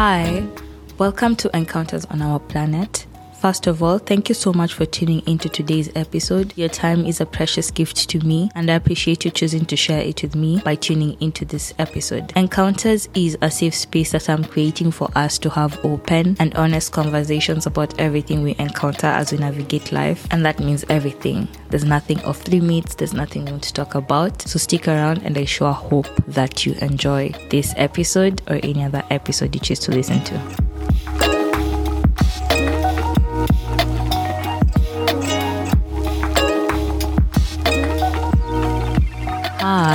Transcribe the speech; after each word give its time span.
Hi, 0.00 0.46
welcome 0.96 1.34
to 1.34 1.50
Encounters 1.56 2.04
on 2.04 2.22
Our 2.22 2.38
Planet. 2.38 3.07
First 3.40 3.68
of 3.68 3.84
all, 3.84 3.98
thank 3.98 4.28
you 4.28 4.34
so 4.34 4.52
much 4.52 4.74
for 4.74 4.84
tuning 4.84 5.22
into 5.28 5.48
today's 5.48 5.90
episode. 5.94 6.52
Your 6.56 6.68
time 6.68 7.06
is 7.06 7.20
a 7.20 7.26
precious 7.26 7.70
gift 7.70 8.10
to 8.10 8.18
me, 8.26 8.50
and 8.56 8.68
I 8.68 8.74
appreciate 8.74 9.24
you 9.24 9.30
choosing 9.30 9.64
to 9.66 9.76
share 9.76 10.00
it 10.00 10.22
with 10.22 10.34
me 10.34 10.60
by 10.64 10.74
tuning 10.74 11.16
into 11.20 11.44
this 11.44 11.72
episode. 11.78 12.32
Encounters 12.34 13.08
is 13.14 13.38
a 13.40 13.48
safe 13.48 13.76
space 13.76 14.10
that 14.10 14.28
I'm 14.28 14.42
creating 14.42 14.90
for 14.90 15.08
us 15.14 15.38
to 15.38 15.50
have 15.50 15.78
open 15.84 16.36
and 16.40 16.52
honest 16.56 16.90
conversations 16.90 17.64
about 17.66 17.98
everything 18.00 18.42
we 18.42 18.56
encounter 18.58 19.06
as 19.06 19.30
we 19.30 19.38
navigate 19.38 19.92
life, 19.92 20.26
and 20.32 20.44
that 20.44 20.58
means 20.58 20.84
everything. 20.88 21.46
There's 21.70 21.84
nothing 21.84 22.20
off 22.24 22.48
limits, 22.48 22.96
there's 22.96 23.14
nothing 23.14 23.44
we 23.44 23.52
want 23.52 23.62
to 23.62 23.72
talk 23.72 23.94
about. 23.94 24.42
So 24.42 24.58
stick 24.58 24.88
around, 24.88 25.22
and 25.22 25.38
I 25.38 25.44
sure 25.44 25.72
hope 25.72 26.08
that 26.26 26.66
you 26.66 26.74
enjoy 26.80 27.32
this 27.50 27.72
episode 27.76 28.42
or 28.50 28.58
any 28.64 28.82
other 28.82 29.04
episode 29.10 29.54
you 29.54 29.60
choose 29.60 29.78
to 29.80 29.92
listen 29.92 30.24
to. 30.24 30.67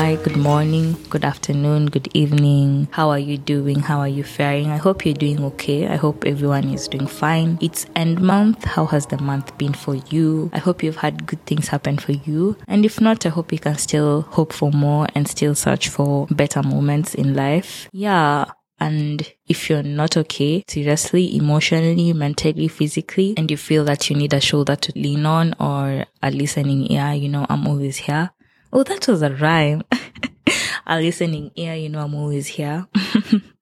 Hi, 0.03 0.15
good 0.17 0.35
morning, 0.35 0.97
good 1.09 1.23
afternoon, 1.23 1.85
good 1.85 2.09
evening. 2.13 2.89
How 2.91 3.09
are 3.09 3.17
you 3.17 3.37
doing? 3.37 3.79
How 3.79 3.99
are 3.99 4.07
you 4.09 4.25
faring? 4.25 4.69
I 4.69 4.75
hope 4.75 5.05
you're 5.05 5.15
doing 5.15 5.41
okay. 5.45 5.87
I 5.87 5.95
hope 5.95 6.25
everyone 6.25 6.65
is 6.65 6.89
doing 6.89 7.07
fine. 7.07 7.57
It's 7.61 7.85
end 7.95 8.19
month. 8.19 8.65
How 8.65 8.85
has 8.87 9.05
the 9.05 9.17
month 9.19 9.57
been 9.57 9.71
for 9.71 9.95
you? 9.95 10.49
I 10.51 10.59
hope 10.59 10.83
you've 10.83 10.97
had 10.97 11.25
good 11.25 11.45
things 11.45 11.69
happen 11.69 11.97
for 11.97 12.11
you. 12.11 12.57
And 12.67 12.83
if 12.83 12.99
not, 12.99 13.25
I 13.25 13.29
hope 13.29 13.53
you 13.53 13.59
can 13.59 13.77
still 13.77 14.23
hope 14.23 14.51
for 14.51 14.71
more 14.71 15.07
and 15.15 15.25
still 15.25 15.55
search 15.55 15.87
for 15.87 16.27
better 16.27 16.61
moments 16.61 17.15
in 17.15 17.33
life. 17.33 17.87
Yeah. 17.93 18.51
And 18.81 19.25
if 19.47 19.69
you're 19.69 19.83
not 19.83 20.17
okay, 20.17 20.65
seriously, 20.67 21.33
emotionally, 21.37 22.11
mentally, 22.11 22.67
physically, 22.67 23.35
and 23.37 23.49
you 23.49 23.55
feel 23.55 23.85
that 23.85 24.09
you 24.09 24.17
need 24.17 24.33
a 24.33 24.41
shoulder 24.41 24.75
to 24.75 24.91
lean 24.97 25.25
on 25.25 25.55
or 25.61 26.03
a 26.21 26.29
listening 26.29 26.91
ear, 26.91 27.13
you 27.13 27.29
know, 27.29 27.45
I'm 27.47 27.65
always 27.65 27.95
here. 27.95 28.31
Oh, 28.75 28.81
that 28.81 29.07
was 29.07 29.21
a 29.21 29.29
rhyme. 29.29 29.83
a 30.87 30.99
listening 30.99 31.51
ear, 31.55 31.75
you 31.75 31.89
know, 31.89 31.99
I'm 31.99 32.15
always 32.15 32.47
here. 32.47 32.87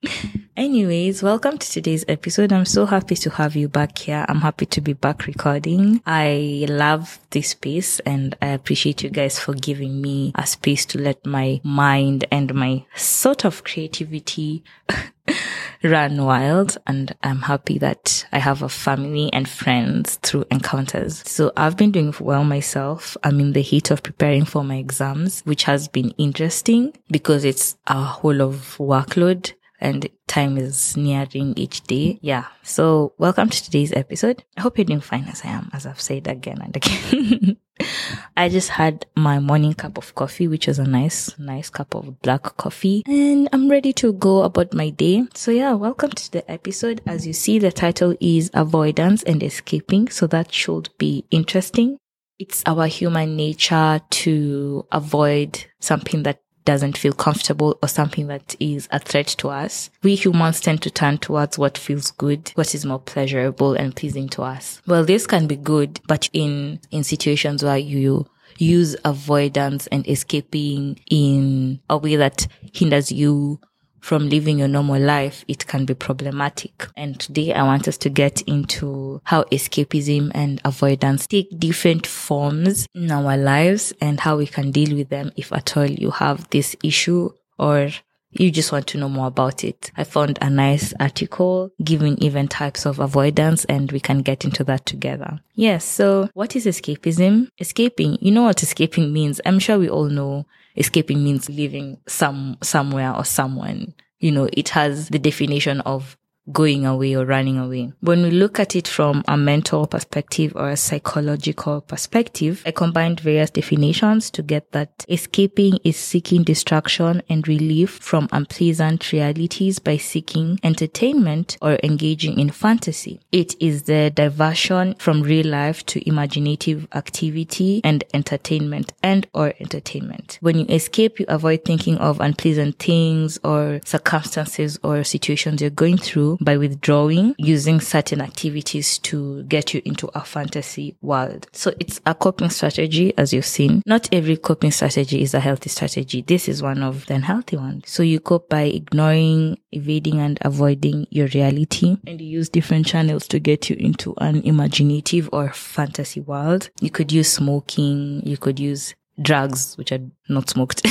Anyways, 0.58 1.22
welcome 1.22 1.58
to 1.58 1.72
today's 1.72 2.04
episode. 2.08 2.52
I'm 2.52 2.66
so 2.66 2.86
happy 2.86 3.16
to 3.16 3.30
have 3.32 3.56
you 3.56 3.68
back 3.68 3.98
here. 3.98 4.26
I'm 4.28 4.42
happy 4.42 4.66
to 4.68 4.82
be 4.82 4.94
back 4.94 5.28
recording. 5.28 6.02
I 6.06 6.66
love 6.70 7.20
this 7.30 7.50
space 7.50 8.00
and 8.02 8.36
I 8.42 8.48
appreciate 8.48 9.04
you 9.04 9.10
guys 9.10 9.40
for 9.40 9.54
giving 9.54 10.02
me 10.02 10.32
a 10.36 10.46
space 10.48 10.86
to 10.88 11.00
let 11.00 11.26
my 11.26 11.62
mind 11.64 12.26
and 12.32 12.54
my 12.54 12.86
sort 12.96 13.46
of 13.46 13.64
creativity 13.64 14.64
run 15.84 16.24
wild. 16.24 16.78
And 16.88 17.16
I'm 17.22 17.42
happy 17.42 17.78
that 17.78 18.26
I 18.32 18.40
have 18.40 18.62
a 18.62 18.70
family 18.70 19.32
and 19.34 19.48
friends 19.48 20.16
through 20.18 20.46
encounters. 20.52 21.28
So 21.28 21.52
I've 21.56 21.78
been 21.78 21.92
doing 21.92 22.14
well 22.20 22.44
myself. 22.44 23.18
I'm 23.24 23.40
in 23.40 23.54
the 23.54 23.62
heat 23.62 23.92
of 23.92 24.04
preparing 24.04 24.46
for 24.46 24.64
my 24.64 24.76
exams, 24.76 25.42
which 25.42 25.64
has 25.64 25.88
been 25.88 26.12
interesting 26.18 26.94
because 27.10 27.46
it's 27.46 27.78
a 27.88 28.02
whole 28.02 28.42
of 28.42 28.78
workload 28.80 29.54
and 29.82 30.08
time 30.28 30.58
is 30.58 30.96
nearing 30.96 31.54
each 31.58 31.82
day. 31.82 32.20
Yeah. 32.22 32.46
So 32.64 33.14
welcome 33.18 33.50
to 33.50 33.64
today's 33.64 33.92
episode. 33.92 34.44
I 34.56 34.62
hope 34.62 34.78
you're 34.78 34.86
doing 34.86 35.02
fine 35.02 35.26
as 35.26 35.42
I 35.44 35.50
am, 35.50 35.70
as 35.74 35.86
I've 35.86 36.00
said 36.00 36.28
again 36.28 36.62
and 36.62 36.76
again. 36.76 37.58
I 38.38 38.48
just 38.48 38.70
had 38.70 39.08
my 39.16 39.40
morning 39.40 39.74
cup 39.74 39.98
of 39.98 40.14
coffee, 40.14 40.48
which 40.48 40.68
was 40.68 40.78
a 40.78 40.84
nice, 40.84 41.38
nice 41.40 41.70
cup 41.72 41.96
of 41.96 42.22
black 42.22 42.44
coffee 42.58 43.02
and 43.08 43.50
I'm 43.52 43.70
ready 43.70 43.92
to 43.94 44.14
go 44.14 44.44
about 44.44 44.74
my 44.74 44.92
day. 44.92 45.24
So 45.34 45.50
yeah, 45.52 45.74
welcome 45.74 46.12
to 46.12 46.32
the 46.32 46.50
episode. 46.50 47.02
As 47.08 47.26
you 47.26 47.34
see, 47.34 47.58
the 47.58 47.72
title 47.72 48.16
is 48.20 48.52
avoidance 48.54 49.24
and 49.24 49.42
escaping. 49.42 50.10
So 50.10 50.28
that 50.28 50.54
should 50.54 50.90
be 51.00 51.26
interesting. 51.32 51.98
It's 52.38 52.64
our 52.66 52.88
human 52.88 53.36
nature 53.36 54.00
to 54.10 54.86
avoid 54.92 55.66
something 55.80 56.24
that 56.24 56.40
doesn't 56.66 56.98
feel 56.98 57.14
comfortable 57.14 57.78
or 57.82 57.88
something 57.88 58.28
that 58.28 58.56
is 58.60 58.88
a 58.92 59.00
threat 59.00 59.28
to 59.28 59.50
us. 59.50 59.90
We 60.04 60.16
humans 60.16 60.62
tend 60.62 60.82
to 60.84 60.92
turn 60.92 61.18
towards 61.18 61.58
what 61.58 61.78
feels 61.78 62.12
good, 62.12 62.52
what 62.56 62.74
is 62.76 62.86
more 62.86 63.00
pleasurable 63.00 63.74
and 63.74 63.96
pleasing 63.96 64.30
to 64.30 64.44
us. 64.44 64.82
Well, 64.88 65.04
this 65.04 65.28
can 65.28 65.48
be 65.48 65.56
good, 65.56 66.00
but 66.08 66.30
in, 66.34 66.80
in 66.92 67.04
situations 67.04 67.64
where 67.64 67.78
you 67.78 68.28
use 68.58 68.96
avoidance 69.06 69.88
and 69.88 70.08
escaping 70.08 71.00
in 71.10 71.80
a 71.90 71.98
way 71.98 72.16
that 72.16 72.48
hinders 72.74 73.12
you 73.12 73.60
from 74.02 74.28
living 74.30 74.60
your 74.60 74.68
normal 74.68 75.00
life, 75.00 75.46
it 75.48 75.66
can 75.68 75.86
be 75.86 75.94
problematic. 75.94 76.88
And 76.98 77.20
today 77.20 77.54
I 77.54 77.64
want 77.64 77.88
us 77.88 77.98
to 78.00 78.10
get 78.10 78.42
into 78.42 79.22
how 79.24 79.44
escapism 79.44 80.32
and 80.34 80.60
avoidance 80.66 81.28
take 81.28 81.58
different 81.58 82.06
forms 82.06 82.88
in 82.94 83.12
our 83.12 83.38
lives 83.38 83.94
and 84.02 84.20
how 84.20 84.38
we 84.38 84.48
can 84.48 84.72
deal 84.72 84.98
with 84.98 85.10
them 85.10 85.32
if 85.38 85.54
at 85.54 85.78
all 85.78 85.86
you 85.86 86.12
have 86.12 86.50
this 86.50 86.76
issue 86.84 87.30
or 87.58 87.90
you 88.32 88.50
just 88.50 88.72
want 88.72 88.88
to 88.88 88.98
know 88.98 89.10
more 89.10 89.28
about 89.28 89.64
it. 89.64 89.92
I 89.98 90.04
found 90.04 90.40
a 90.42 90.50
nice 90.50 90.94
article 91.00 91.72
giving 91.84 92.18
even 92.20 92.48
types 92.48 92.86
of 92.86 93.00
avoidance 93.00 93.66
and 93.66 93.92
we 93.92 94.00
can 94.00 94.20
get 94.20 94.46
into 94.46 94.64
that 94.66 94.86
together. 94.86 95.42
Yes. 95.54 95.84
So 95.86 96.30
what 96.34 96.56
is 96.56 96.66
escapism? 96.66 97.50
Escaping. 97.60 98.18
You 98.22 98.32
know 98.32 98.44
what 98.44 98.64
escaping 98.64 99.12
means? 99.12 99.42
I'm 99.46 99.60
sure 99.60 99.78
we 99.78 99.90
all 99.90 100.06
know 100.06 100.46
escaping 100.76 101.24
means 101.24 101.50
leaving 101.50 101.98
some, 102.08 102.58
somewhere 102.62 103.14
or 103.16 103.26
someone. 103.26 103.94
You 104.20 104.32
know, 104.32 104.50
it 104.54 104.70
has 104.70 105.10
the 105.10 105.20
definition 105.20 105.82
of 105.82 106.18
going 106.54 106.86
away 106.86 107.16
or 107.16 107.26
running 107.26 107.58
away. 107.58 107.94
When 108.02 108.24
we 108.24 108.32
look 108.32 108.60
at 108.60 108.76
it 108.76 108.88
from 108.88 109.24
a 109.28 109.38
mental 109.38 109.88
perspective 109.88 110.54
or 110.56 110.70
a 110.70 110.78
psychological 110.78 111.82
perspective, 111.82 112.64
I 112.66 112.72
combined 112.72 113.20
various 113.20 113.50
definitions 113.50 114.30
to 114.32 114.42
get 114.42 114.72
that 114.72 115.06
escaping 115.10 115.80
is 115.84 115.98
seeking 115.98 116.44
distraction 116.44 117.22
and 117.30 117.48
relief 117.48 117.92
from 117.92 118.28
unpleasant 118.32 119.12
realities 119.12 119.80
by 119.80 119.98
seeking 119.98 120.60
entertainment 120.64 121.58
or 121.62 121.78
engaging 121.84 122.40
in 122.40 122.50
fantasy. 122.50 123.20
It 123.32 123.56
is 123.62 123.84
the 123.84 124.12
diversion 124.14 124.96
from 124.96 125.22
real 125.22 125.48
life 125.48 125.86
to 125.88 126.08
imaginative 126.08 126.88
activity 126.94 127.82
and 127.84 128.04
entertainment 128.14 128.94
and 129.04 129.28
or 129.34 129.54
entertainment. 129.60 130.38
When 130.42 130.58
you 130.58 130.66
escape, 130.68 131.20
you 131.20 131.26
avoid 131.28 131.66
thinking 131.66 131.98
of 131.98 132.20
unpleasant 132.20 132.80
things 132.80 133.40
or 133.44 133.80
circumstances 133.86 134.80
or 134.84 135.04
situations 135.04 135.62
you're 135.62 135.70
going 135.70 135.98
through 135.98 136.38
by 136.42 136.58
withdrawing 136.58 137.36
using 137.38 137.80
certain 137.80 138.22
activities 138.22 138.98
to 139.00 139.44
get 139.44 139.74
you 139.74 139.82
into 139.86 140.08
a 140.16 140.24
fantasy 140.24 140.98
world. 141.02 141.48
So 141.54 141.74
it's 141.80 142.02
a 142.06 142.16
coping 142.16 142.50
strategy, 142.50 143.14
as 143.18 143.32
you've 143.34 143.46
seen. 143.46 143.82
Not 143.86 144.10
every 144.12 144.38
coping 144.38 144.72
strategy 144.72 145.22
is 145.22 145.34
a 145.34 145.40
healthy 145.40 145.70
strategy. 145.70 146.22
This 146.22 146.50
is 146.50 146.62
one 146.62 146.84
of 146.84 147.06
the 147.06 147.16
unhealthy 147.16 147.58
ones. 147.58 147.84
So 147.88 148.04
you 148.04 148.20
cope 148.20 148.50
by 148.50 148.64
ignoring, 148.64 149.58
evading 149.72 150.20
and 150.20 150.38
avoiding 150.42 151.08
your 151.10 151.28
reality 151.28 151.98
and 152.08 152.20
you 152.20 152.28
use 152.28 152.50
different 152.50 152.86
channels 152.86 153.28
to 153.28 153.40
get 153.40 153.70
you 153.70 153.76
into 153.78 154.14
an 154.18 154.42
imaginative 154.42 155.30
or 155.32 155.52
fantasy 155.54 156.20
world. 156.20 156.70
You 156.82 156.90
could 156.90 157.12
use 157.12 157.32
smoking. 157.32 158.22
You 158.26 158.38
could 158.38 158.60
use 158.60 158.96
drugs, 159.22 159.78
which 159.78 159.92
are 159.92 160.02
not 160.30 160.50
smoked. 160.50 160.86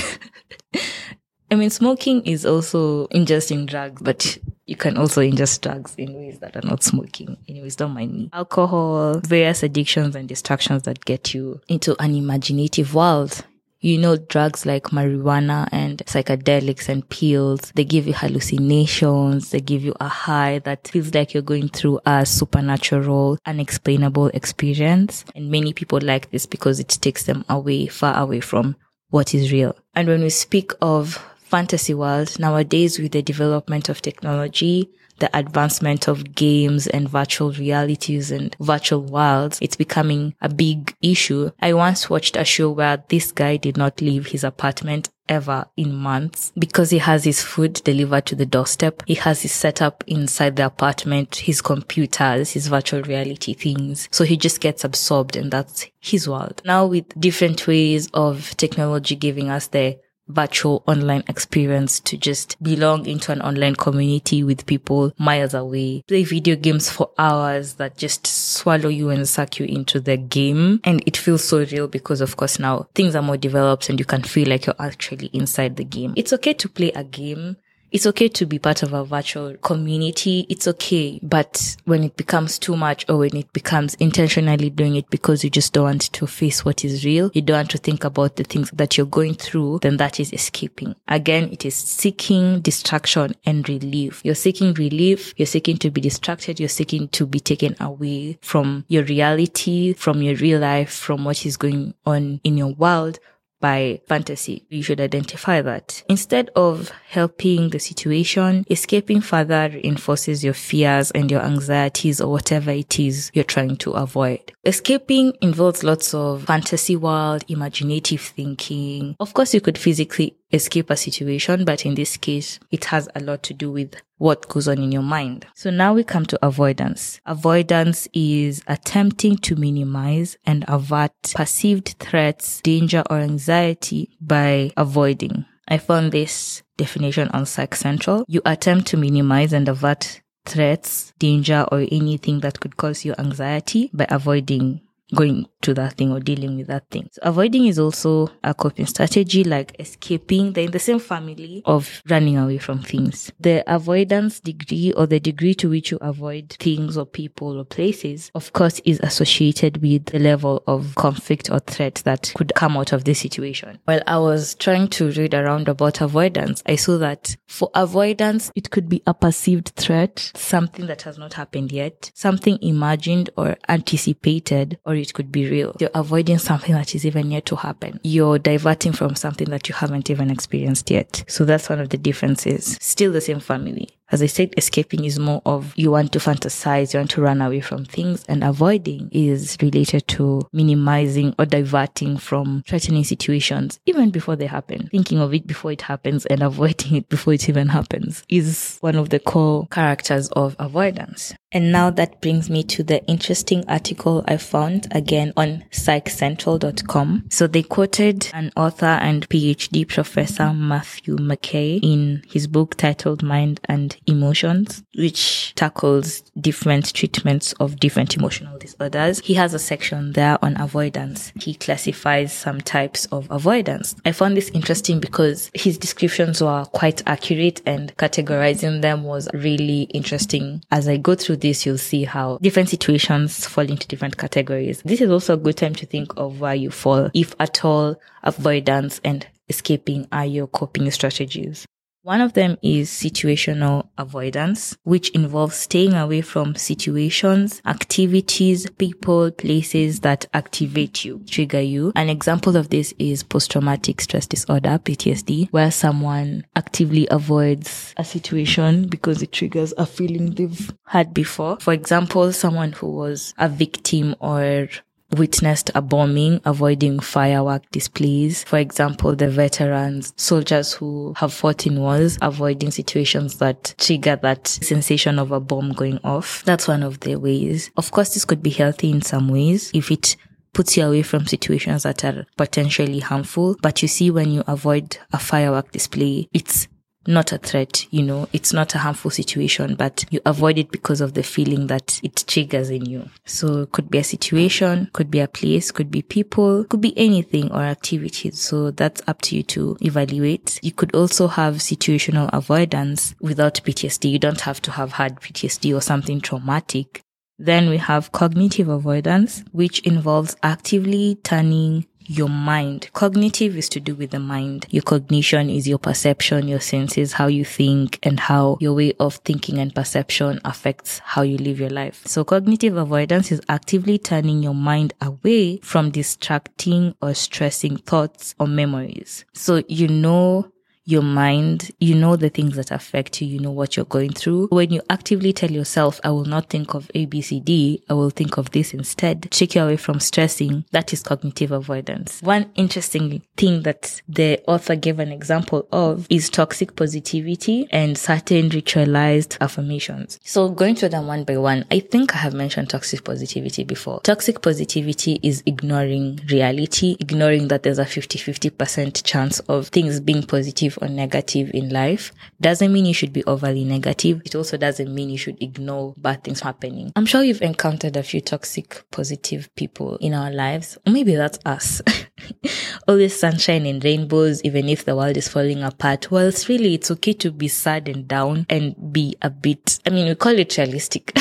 I 1.50 1.56
mean, 1.56 1.70
smoking 1.70 2.24
is 2.24 2.46
also 2.46 3.08
ingesting 3.08 3.66
drugs, 3.66 4.00
but 4.00 4.38
you 4.66 4.76
can 4.76 4.96
also 4.96 5.20
ingest 5.20 5.62
drugs 5.62 5.96
in 5.98 6.14
ways 6.14 6.38
that 6.38 6.54
are 6.56 6.66
not 6.66 6.84
smoking. 6.84 7.36
Anyways, 7.48 7.74
don't 7.74 7.92
mind 7.92 8.14
me. 8.14 8.30
Alcohol, 8.32 9.20
various 9.24 9.64
addictions 9.64 10.14
and 10.14 10.28
distractions 10.28 10.84
that 10.84 11.04
get 11.04 11.34
you 11.34 11.60
into 11.66 12.00
an 12.00 12.14
imaginative 12.14 12.94
world. 12.94 13.44
You 13.80 13.96
know, 13.98 14.16
drugs 14.16 14.66
like 14.66 14.84
marijuana 14.88 15.66
and 15.72 15.98
psychedelics 16.04 16.88
and 16.88 17.08
pills, 17.08 17.72
they 17.74 17.84
give 17.84 18.06
you 18.06 18.12
hallucinations. 18.12 19.50
They 19.50 19.60
give 19.60 19.82
you 19.82 19.94
a 19.98 20.06
high 20.06 20.58
that 20.60 20.86
feels 20.86 21.14
like 21.14 21.32
you're 21.32 21.42
going 21.42 21.70
through 21.70 21.98
a 22.04 22.26
supernatural, 22.26 23.38
unexplainable 23.46 24.28
experience. 24.28 25.24
And 25.34 25.50
many 25.50 25.72
people 25.72 25.98
like 26.00 26.30
this 26.30 26.44
because 26.44 26.78
it 26.78 26.88
takes 26.88 27.24
them 27.24 27.44
away, 27.48 27.86
far 27.86 28.16
away 28.18 28.40
from 28.40 28.76
what 29.08 29.34
is 29.34 29.50
real. 29.50 29.74
And 29.94 30.06
when 30.06 30.20
we 30.20 30.30
speak 30.30 30.72
of 30.82 31.26
fantasy 31.50 31.92
world 31.92 32.38
nowadays 32.38 32.98
with 32.98 33.12
the 33.12 33.22
development 33.22 33.88
of 33.88 34.00
technology, 34.00 34.88
the 35.18 35.36
advancement 35.36 36.08
of 36.08 36.34
games 36.34 36.86
and 36.86 37.08
virtual 37.08 37.52
realities 37.52 38.30
and 38.30 38.56
virtual 38.60 39.02
worlds, 39.02 39.58
it's 39.60 39.76
becoming 39.76 40.34
a 40.40 40.48
big 40.48 40.94
issue. 41.02 41.50
I 41.60 41.74
once 41.74 42.08
watched 42.08 42.36
a 42.36 42.44
show 42.44 42.70
where 42.70 43.02
this 43.08 43.32
guy 43.32 43.56
did 43.56 43.76
not 43.76 44.00
leave 44.00 44.28
his 44.28 44.44
apartment 44.44 45.10
ever 45.28 45.66
in 45.76 45.94
months 45.94 46.52
because 46.58 46.90
he 46.90 46.98
has 46.98 47.24
his 47.24 47.42
food 47.42 47.74
delivered 47.84 48.26
to 48.26 48.34
the 48.34 48.46
doorstep. 48.46 49.02
He 49.06 49.14
has 49.14 49.42
his 49.42 49.52
setup 49.52 50.02
inside 50.06 50.56
the 50.56 50.66
apartment, 50.66 51.36
his 51.36 51.60
computers, 51.60 52.50
his 52.50 52.66
virtual 52.68 53.02
reality 53.02 53.54
things. 53.54 54.08
So 54.10 54.24
he 54.24 54.36
just 54.36 54.60
gets 54.60 54.82
absorbed 54.82 55.36
and 55.36 55.50
that's 55.50 55.86
his 56.00 56.28
world. 56.28 56.62
Now 56.64 56.86
with 56.86 57.20
different 57.20 57.66
ways 57.66 58.08
of 58.14 58.56
technology 58.56 59.16
giving 59.16 59.50
us 59.50 59.68
the 59.68 59.98
virtual 60.30 60.82
online 60.86 61.24
experience 61.28 62.00
to 62.00 62.16
just 62.16 62.60
belong 62.62 63.06
into 63.06 63.32
an 63.32 63.42
online 63.42 63.74
community 63.74 64.42
with 64.42 64.66
people 64.66 65.12
miles 65.18 65.54
away, 65.54 66.02
play 66.06 66.24
video 66.24 66.56
games 66.56 66.90
for 66.90 67.10
hours 67.18 67.74
that 67.74 67.96
just 67.96 68.26
swallow 68.26 68.88
you 68.88 69.10
and 69.10 69.28
suck 69.28 69.58
you 69.58 69.66
into 69.66 70.00
the 70.00 70.16
game. 70.16 70.80
And 70.84 71.02
it 71.06 71.16
feels 71.16 71.44
so 71.44 71.64
real 71.64 71.88
because 71.88 72.20
of 72.20 72.36
course 72.36 72.58
now 72.58 72.88
things 72.94 73.14
are 73.14 73.22
more 73.22 73.36
developed 73.36 73.88
and 73.88 73.98
you 73.98 74.04
can 74.04 74.22
feel 74.22 74.48
like 74.48 74.66
you're 74.66 74.74
actually 74.78 75.26
inside 75.32 75.76
the 75.76 75.84
game. 75.84 76.14
It's 76.16 76.32
okay 76.32 76.54
to 76.54 76.68
play 76.68 76.92
a 76.92 77.04
game 77.04 77.56
it's 77.92 78.06
okay 78.06 78.28
to 78.28 78.46
be 78.46 78.58
part 78.58 78.82
of 78.82 78.92
a 78.92 79.04
virtual 79.04 79.56
community. 79.58 80.46
It's 80.48 80.68
okay. 80.68 81.18
But 81.22 81.76
when 81.84 82.04
it 82.04 82.16
becomes 82.16 82.58
too 82.58 82.76
much 82.76 83.08
or 83.08 83.18
when 83.18 83.36
it 83.36 83.52
becomes 83.52 83.94
intentionally 83.96 84.70
doing 84.70 84.96
it 84.96 85.10
because 85.10 85.42
you 85.44 85.50
just 85.50 85.72
don't 85.72 85.84
want 85.84 86.12
to 86.12 86.26
face 86.26 86.64
what 86.64 86.84
is 86.84 87.04
real, 87.04 87.30
you 87.34 87.42
don't 87.42 87.56
want 87.56 87.70
to 87.70 87.78
think 87.78 88.04
about 88.04 88.36
the 88.36 88.44
things 88.44 88.70
that 88.72 88.96
you're 88.96 89.06
going 89.06 89.34
through, 89.34 89.80
then 89.82 89.96
that 89.96 90.20
is 90.20 90.32
escaping. 90.32 90.94
Again, 91.08 91.50
it 91.52 91.64
is 91.64 91.74
seeking 91.74 92.60
distraction 92.60 93.34
and 93.44 93.68
relief. 93.68 94.20
You're 94.24 94.34
seeking 94.34 94.74
relief. 94.74 95.34
You're 95.36 95.46
seeking 95.46 95.78
to 95.78 95.90
be 95.90 96.00
distracted. 96.00 96.60
You're 96.60 96.68
seeking 96.68 97.08
to 97.08 97.26
be 97.26 97.40
taken 97.40 97.76
away 97.80 98.38
from 98.42 98.84
your 98.88 99.04
reality, 99.04 99.94
from 99.94 100.22
your 100.22 100.36
real 100.36 100.60
life, 100.60 100.92
from 100.92 101.24
what 101.24 101.44
is 101.44 101.56
going 101.56 101.94
on 102.06 102.40
in 102.44 102.56
your 102.56 102.72
world 102.74 103.18
by 103.60 104.00
fantasy. 104.08 104.66
You 104.68 104.82
should 104.82 105.00
identify 105.00 105.62
that. 105.62 106.02
Instead 106.08 106.50
of 106.56 106.90
helping 107.08 107.70
the 107.70 107.78
situation, 107.78 108.64
escaping 108.70 109.20
further 109.20 109.70
reinforces 109.72 110.42
your 110.42 110.54
fears 110.54 111.10
and 111.10 111.30
your 111.30 111.42
anxieties 111.42 112.20
or 112.20 112.30
whatever 112.32 112.70
it 112.70 112.98
is 112.98 113.30
you're 113.34 113.44
trying 113.44 113.76
to 113.76 113.92
avoid. 113.92 114.52
Escaping 114.64 115.34
involves 115.40 115.84
lots 115.84 116.14
of 116.14 116.44
fantasy 116.44 116.96
world, 116.96 117.44
imaginative 117.48 118.20
thinking. 118.20 119.16
Of 119.20 119.34
course, 119.34 119.54
you 119.54 119.60
could 119.60 119.78
physically 119.78 120.36
escape 120.52 120.90
a 120.90 120.96
situation, 120.96 121.64
but 121.64 121.86
in 121.86 121.94
this 121.94 122.16
case, 122.16 122.58
it 122.70 122.86
has 122.86 123.08
a 123.14 123.20
lot 123.20 123.42
to 123.44 123.54
do 123.54 123.70
with 123.70 123.94
what 124.18 124.48
goes 124.48 124.68
on 124.68 124.78
in 124.78 124.92
your 124.92 125.02
mind. 125.02 125.46
So 125.54 125.70
now 125.70 125.94
we 125.94 126.04
come 126.04 126.26
to 126.26 126.38
avoidance. 126.44 127.20
Avoidance 127.24 128.06
is 128.12 128.62
attempting 128.66 129.38
to 129.38 129.56
minimize 129.56 130.36
and 130.44 130.64
avert 130.68 131.12
perceived 131.34 131.96
threats, 131.98 132.60
danger, 132.60 133.02
or 133.08 133.18
anxiety 133.18 134.16
by 134.20 134.72
avoiding. 134.76 135.46
I 135.66 135.78
found 135.78 136.12
this 136.12 136.62
definition 136.76 137.28
on 137.28 137.46
Psych 137.46 137.74
Central. 137.74 138.24
You 138.28 138.42
attempt 138.44 138.88
to 138.88 138.96
minimize 138.96 139.52
and 139.52 139.68
avert 139.68 140.20
threats, 140.44 141.12
danger, 141.18 141.64
or 141.70 141.86
anything 141.90 142.40
that 142.40 142.60
could 142.60 142.76
cause 142.76 143.04
you 143.04 143.14
anxiety 143.18 143.90
by 143.94 144.06
avoiding 144.10 144.80
going 145.14 145.46
to 145.62 145.74
that 145.74 145.94
thing 145.94 146.12
or 146.12 146.20
dealing 146.20 146.56
with 146.56 146.66
that 146.68 146.88
thing. 146.90 147.08
So 147.12 147.20
avoiding 147.22 147.66
is 147.66 147.78
also 147.78 148.28
a 148.42 148.54
coping 148.54 148.86
strategy 148.86 149.44
like 149.44 149.76
escaping. 149.78 150.52
They're 150.52 150.64
in 150.64 150.70
the 150.70 150.78
same 150.78 150.98
family 150.98 151.62
of 151.64 152.02
running 152.08 152.38
away 152.38 152.58
from 152.58 152.80
things. 152.80 153.30
The 153.40 153.62
avoidance 153.72 154.40
degree 154.40 154.92
or 154.96 155.06
the 155.06 155.20
degree 155.20 155.54
to 155.54 155.68
which 155.68 155.90
you 155.90 155.98
avoid 156.00 156.56
things 156.58 156.96
or 156.96 157.06
people 157.06 157.58
or 157.58 157.64
places, 157.64 158.30
of 158.34 158.52
course, 158.52 158.80
is 158.84 159.00
associated 159.02 159.82
with 159.82 160.06
the 160.06 160.18
level 160.18 160.62
of 160.66 160.94
conflict 160.94 161.50
or 161.50 161.60
threat 161.60 162.02
that 162.04 162.32
could 162.34 162.52
come 162.54 162.76
out 162.76 162.92
of 162.92 163.04
this 163.04 163.20
situation. 163.20 163.78
While 163.84 164.02
I 164.06 164.18
was 164.18 164.54
trying 164.54 164.88
to 164.88 165.10
read 165.10 165.34
around 165.34 165.68
about 165.68 166.00
avoidance, 166.00 166.62
I 166.66 166.76
saw 166.76 166.98
that 166.98 167.36
for 167.46 167.70
avoidance, 167.74 168.50
it 168.54 168.70
could 168.70 168.88
be 168.88 169.02
a 169.06 169.14
perceived 169.14 169.70
threat, 169.76 170.32
something 170.34 170.86
that 170.86 171.02
has 171.02 171.18
not 171.18 171.34
happened 171.34 171.72
yet, 171.72 172.10
something 172.14 172.58
imagined 172.62 173.30
or 173.36 173.56
anticipated, 173.68 174.78
or 174.84 174.94
it 174.94 175.12
could 175.12 175.30
be 175.30 175.49
real. 175.50 175.76
You're 175.78 175.90
avoiding 175.94 176.38
something 176.38 176.74
that 176.74 176.94
is 176.94 177.04
even 177.04 177.30
yet 177.30 177.46
to 177.46 177.56
happen. 177.56 178.00
You're 178.02 178.38
diverting 178.38 178.92
from 178.92 179.14
something 179.16 179.50
that 179.50 179.68
you 179.68 179.74
haven't 179.74 180.08
even 180.08 180.30
experienced 180.30 180.90
yet. 180.90 181.24
So 181.26 181.44
that's 181.44 181.68
one 181.68 181.80
of 181.80 181.90
the 181.90 181.98
differences. 181.98 182.78
Still 182.80 183.12
the 183.12 183.20
same 183.20 183.40
family. 183.40 183.88
As 184.12 184.22
I 184.22 184.26
said, 184.26 184.54
escaping 184.56 185.04
is 185.04 185.18
more 185.18 185.40
of 185.46 185.72
you 185.76 185.92
want 185.92 186.12
to 186.12 186.18
fantasize, 186.18 186.92
you 186.92 186.98
want 186.98 187.10
to 187.12 187.22
run 187.22 187.40
away 187.40 187.60
from 187.60 187.84
things, 187.84 188.24
and 188.28 188.42
avoiding 188.42 189.08
is 189.12 189.56
related 189.62 190.08
to 190.08 190.42
minimizing 190.52 191.34
or 191.38 191.46
diverting 191.46 192.16
from 192.16 192.64
threatening 192.66 193.04
situations 193.04 193.78
even 193.86 194.10
before 194.10 194.34
they 194.34 194.46
happen. 194.46 194.88
Thinking 194.90 195.18
of 195.18 195.32
it 195.32 195.46
before 195.46 195.70
it 195.72 195.82
happens 195.82 196.26
and 196.26 196.42
avoiding 196.42 196.96
it 196.96 197.08
before 197.08 197.34
it 197.34 197.48
even 197.48 197.68
happens 197.68 198.24
is 198.28 198.78
one 198.80 198.96
of 198.96 199.10
the 199.10 199.20
core 199.20 199.68
characters 199.70 200.28
of 200.30 200.56
avoidance. 200.58 201.32
And 201.52 201.72
now 201.72 201.90
that 201.90 202.20
brings 202.20 202.48
me 202.48 202.62
to 202.64 202.84
the 202.84 203.04
interesting 203.06 203.64
article 203.68 204.24
I 204.28 204.36
found 204.36 204.86
again 204.92 205.32
on 205.36 205.64
psychcentral.com. 205.72 207.24
So 207.30 207.48
they 207.48 207.64
quoted 207.64 208.28
an 208.32 208.52
author 208.56 208.86
and 208.86 209.28
PhD 209.28 209.86
professor 209.88 210.52
Matthew 210.52 211.16
McKay 211.16 211.80
in 211.82 212.22
his 212.30 212.46
book 212.46 212.76
titled 212.76 213.24
Mind 213.24 213.60
and 213.64 213.96
Emotions, 214.06 214.82
which 214.96 215.54
tackles 215.54 216.22
different 216.40 216.92
treatments 216.94 217.52
of 217.54 217.78
different 217.78 218.16
emotional 218.16 218.58
disorders. 218.58 219.20
He 219.20 219.34
has 219.34 219.54
a 219.54 219.58
section 219.58 220.12
there 220.12 220.42
on 220.44 220.60
avoidance. 220.60 221.32
He 221.40 221.54
classifies 221.54 222.32
some 222.32 222.60
types 222.60 223.06
of 223.06 223.30
avoidance. 223.30 223.94
I 224.04 224.12
found 224.12 224.36
this 224.36 224.50
interesting 224.50 225.00
because 225.00 225.50
his 225.54 225.78
descriptions 225.78 226.42
were 226.42 226.64
quite 226.72 227.02
accurate 227.06 227.60
and 227.66 227.96
categorizing 227.96 228.82
them 228.82 229.04
was 229.04 229.28
really 229.32 229.82
interesting. 229.82 230.62
As 230.70 230.88
I 230.88 230.96
go 230.96 231.14
through 231.14 231.36
this, 231.36 231.64
you'll 231.64 231.78
see 231.78 232.04
how 232.04 232.38
different 232.38 232.68
situations 232.70 233.46
fall 233.46 233.68
into 233.68 233.86
different 233.86 234.16
categories. 234.16 234.82
This 234.84 235.00
is 235.00 235.10
also 235.10 235.34
a 235.34 235.38
good 235.38 235.56
time 235.56 235.74
to 235.76 235.86
think 235.86 236.12
of 236.16 236.40
where 236.40 236.54
you 236.54 236.70
fall, 236.70 237.10
if 237.14 237.34
at 237.38 237.64
all, 237.64 237.96
avoidance 238.22 239.00
and 239.04 239.26
escaping 239.48 240.06
are 240.12 240.26
your 240.26 240.46
coping 240.46 240.90
strategies. 240.90 241.66
One 242.02 242.22
of 242.22 242.32
them 242.32 242.56
is 242.62 242.88
situational 242.88 243.88
avoidance, 243.98 244.74
which 244.84 245.10
involves 245.10 245.56
staying 245.56 245.92
away 245.92 246.22
from 246.22 246.54
situations, 246.54 247.60
activities, 247.66 248.66
people, 248.70 249.30
places 249.30 250.00
that 250.00 250.24
activate 250.32 251.04
you, 251.04 251.22
trigger 251.28 251.60
you. 251.60 251.92
An 251.94 252.08
example 252.08 252.56
of 252.56 252.70
this 252.70 252.94
is 252.98 253.22
post-traumatic 253.22 254.00
stress 254.00 254.26
disorder, 254.26 254.80
PTSD, 254.82 255.48
where 255.50 255.70
someone 255.70 256.46
actively 256.56 257.06
avoids 257.10 257.94
a 257.98 258.04
situation 258.04 258.88
because 258.88 259.20
it 259.20 259.32
triggers 259.32 259.74
a 259.76 259.84
feeling 259.84 260.30
they've 260.30 260.72
had 260.86 261.12
before. 261.12 261.58
For 261.60 261.74
example, 261.74 262.32
someone 262.32 262.72
who 262.72 262.92
was 262.92 263.34
a 263.36 263.50
victim 263.50 264.16
or 264.20 264.70
witnessed 265.12 265.70
a 265.74 265.82
bombing, 265.82 266.40
avoiding 266.44 267.00
firework 267.00 267.68
displays. 267.70 268.44
For 268.44 268.58
example, 268.58 269.14
the 269.16 269.28
veterans, 269.28 270.12
soldiers 270.16 270.72
who 270.72 271.14
have 271.16 271.32
fought 271.32 271.66
in 271.66 271.80
wars, 271.80 272.18
avoiding 272.22 272.70
situations 272.70 273.38
that 273.38 273.74
trigger 273.78 274.16
that 274.22 274.46
sensation 274.46 275.18
of 275.18 275.32
a 275.32 275.40
bomb 275.40 275.72
going 275.72 275.98
off. 276.04 276.42
That's 276.44 276.68
one 276.68 276.82
of 276.82 277.00
the 277.00 277.16
ways. 277.16 277.70
Of 277.76 277.90
course, 277.90 278.14
this 278.14 278.24
could 278.24 278.42
be 278.42 278.50
healthy 278.50 278.90
in 278.90 279.02
some 279.02 279.28
ways 279.28 279.70
if 279.74 279.90
it 279.90 280.16
puts 280.52 280.76
you 280.76 280.84
away 280.84 281.02
from 281.02 281.26
situations 281.26 281.84
that 281.84 282.04
are 282.04 282.26
potentially 282.36 282.98
harmful. 283.00 283.56
But 283.62 283.82
you 283.82 283.88
see, 283.88 284.10
when 284.10 284.30
you 284.30 284.42
avoid 284.46 284.98
a 285.12 285.18
firework 285.18 285.70
display, 285.72 286.28
it's 286.32 286.66
not 287.06 287.32
a 287.32 287.38
threat, 287.38 287.86
you 287.90 288.02
know, 288.02 288.28
it's 288.32 288.52
not 288.52 288.74
a 288.74 288.78
harmful 288.78 289.10
situation, 289.10 289.74
but 289.74 290.04
you 290.10 290.20
avoid 290.26 290.58
it 290.58 290.70
because 290.70 291.00
of 291.00 291.14
the 291.14 291.22
feeling 291.22 291.66
that 291.68 291.98
it 292.02 292.24
triggers 292.26 292.70
in 292.70 292.84
you. 292.84 293.08
So 293.24 293.62
it 293.62 293.72
could 293.72 293.90
be 293.90 293.98
a 293.98 294.04
situation, 294.04 294.90
could 294.92 295.10
be 295.10 295.20
a 295.20 295.28
place, 295.28 295.70
could 295.70 295.90
be 295.90 296.02
people, 296.02 296.64
could 296.64 296.80
be 296.80 296.96
anything 296.98 297.50
or 297.52 297.62
activities. 297.62 298.38
So 298.38 298.70
that's 298.70 299.02
up 299.06 299.22
to 299.22 299.36
you 299.36 299.42
to 299.44 299.76
evaluate. 299.80 300.60
You 300.62 300.72
could 300.72 300.94
also 300.94 301.28
have 301.28 301.56
situational 301.56 302.28
avoidance 302.32 303.14
without 303.20 303.54
PTSD. 303.54 304.10
You 304.10 304.18
don't 304.18 304.42
have 304.42 304.60
to 304.62 304.70
have 304.72 304.92
had 304.92 305.20
PTSD 305.20 305.74
or 305.74 305.80
something 305.80 306.20
traumatic. 306.20 307.02
Then 307.38 307.70
we 307.70 307.78
have 307.78 308.12
cognitive 308.12 308.68
avoidance, 308.68 309.42
which 309.52 309.78
involves 309.80 310.36
actively 310.42 311.18
turning 311.22 311.86
your 312.06 312.28
mind. 312.28 312.90
Cognitive 312.92 313.56
is 313.56 313.68
to 313.70 313.80
do 313.80 313.94
with 313.94 314.10
the 314.10 314.18
mind. 314.18 314.66
Your 314.70 314.82
cognition 314.82 315.50
is 315.50 315.68
your 315.68 315.78
perception, 315.78 316.48
your 316.48 316.60
senses, 316.60 317.12
how 317.14 317.26
you 317.26 317.44
think 317.44 317.98
and 318.02 318.18
how 318.18 318.58
your 318.60 318.74
way 318.74 318.92
of 318.98 319.16
thinking 319.16 319.58
and 319.58 319.74
perception 319.74 320.40
affects 320.44 321.00
how 321.04 321.22
you 321.22 321.38
live 321.38 321.60
your 321.60 321.70
life. 321.70 322.02
So 322.06 322.24
cognitive 322.24 322.76
avoidance 322.76 323.30
is 323.30 323.40
actively 323.48 323.98
turning 323.98 324.42
your 324.42 324.54
mind 324.54 324.92
away 325.00 325.58
from 325.58 325.90
distracting 325.90 326.94
or 327.00 327.14
stressing 327.14 327.78
thoughts 327.78 328.34
or 328.38 328.46
memories. 328.46 329.24
So 329.32 329.62
you 329.68 329.88
know 329.88 330.50
your 330.90 331.02
mind, 331.02 331.70
you 331.78 331.94
know 331.94 332.16
the 332.16 332.28
things 332.28 332.56
that 332.56 332.70
affect 332.70 333.20
you, 333.20 333.28
you 333.28 333.38
know 333.38 333.50
what 333.50 333.76
you're 333.76 333.86
going 333.86 334.12
through. 334.12 334.48
When 334.48 334.70
you 334.70 334.82
actively 334.90 335.32
tell 335.32 335.50
yourself, 335.50 336.00
I 336.02 336.10
will 336.10 336.24
not 336.24 336.50
think 336.50 336.74
of 336.74 336.90
A, 336.94 337.06
B, 337.06 337.22
C, 337.22 337.40
D, 337.40 337.82
I 337.88 337.94
will 337.94 338.10
think 338.10 338.36
of 338.36 338.50
this 338.50 338.74
instead, 338.74 339.30
take 339.30 339.54
you 339.54 339.62
away 339.62 339.76
from 339.76 340.00
stressing, 340.00 340.64
that 340.72 340.92
is 340.92 341.02
cognitive 341.02 341.52
avoidance. 341.52 342.20
One 342.22 342.50
interesting 342.56 343.22
thing 343.36 343.62
that 343.62 344.02
the 344.08 344.42
author 344.48 344.74
gave 344.76 344.98
an 344.98 345.12
example 345.12 345.68
of 345.72 346.06
is 346.10 346.28
toxic 346.28 346.74
positivity 346.76 347.68
and 347.70 347.96
certain 347.96 348.50
ritualized 348.50 349.36
affirmations. 349.40 350.18
So 350.24 350.48
going 350.48 350.74
through 350.74 350.90
them 350.90 351.06
one 351.06 351.24
by 351.24 351.36
one, 351.36 351.64
I 351.70 351.80
think 351.80 352.14
I 352.14 352.18
have 352.18 352.34
mentioned 352.34 352.70
toxic 352.70 353.04
positivity 353.04 353.64
before. 353.64 354.00
Toxic 354.00 354.42
positivity 354.42 355.20
is 355.22 355.42
ignoring 355.46 356.20
reality, 356.28 356.96
ignoring 356.98 357.48
that 357.48 357.62
there's 357.62 357.78
a 357.78 357.84
50-50% 357.84 359.04
chance 359.04 359.40
of 359.40 359.68
things 359.68 360.00
being 360.00 360.22
positive 360.22 360.78
or 360.80 360.88
negative 360.88 361.50
in 361.54 361.70
life. 361.70 362.12
Doesn't 362.40 362.72
mean 362.72 362.86
you 362.86 362.94
should 362.94 363.12
be 363.12 363.24
overly 363.24 363.64
negative. 363.64 364.22
It 364.24 364.34
also 364.34 364.56
doesn't 364.56 364.94
mean 364.94 365.10
you 365.10 365.18
should 365.18 365.42
ignore 365.42 365.94
bad 365.96 366.24
things 366.24 366.40
happening. 366.40 366.92
I'm 366.96 367.06
sure 367.06 367.22
you've 367.22 367.42
encountered 367.42 367.96
a 367.96 368.02
few 368.02 368.20
toxic 368.20 368.82
positive 368.90 369.54
people 369.56 369.96
in 369.96 370.14
our 370.14 370.30
lives. 370.30 370.78
Maybe 370.86 371.14
that's 371.14 371.38
us. 371.44 371.82
Always 372.88 373.18
sunshine 373.18 373.66
and 373.66 373.82
rainbows, 373.82 374.42
even 374.42 374.68
if 374.68 374.84
the 374.84 374.96
world 374.96 375.16
is 375.16 375.28
falling 375.28 375.62
apart. 375.62 376.10
Well, 376.10 376.26
it's 376.26 376.48
really, 376.48 376.74
it's 376.74 376.90
okay 376.90 377.12
to 377.14 377.30
be 377.30 377.48
sad 377.48 377.88
and 377.88 378.06
down 378.06 378.46
and 378.48 378.74
be 378.92 379.16
a 379.22 379.30
bit, 379.30 379.78
I 379.86 379.90
mean, 379.90 380.06
we 380.06 380.14
call 380.14 380.38
it 380.38 380.56
realistic. 380.56 381.16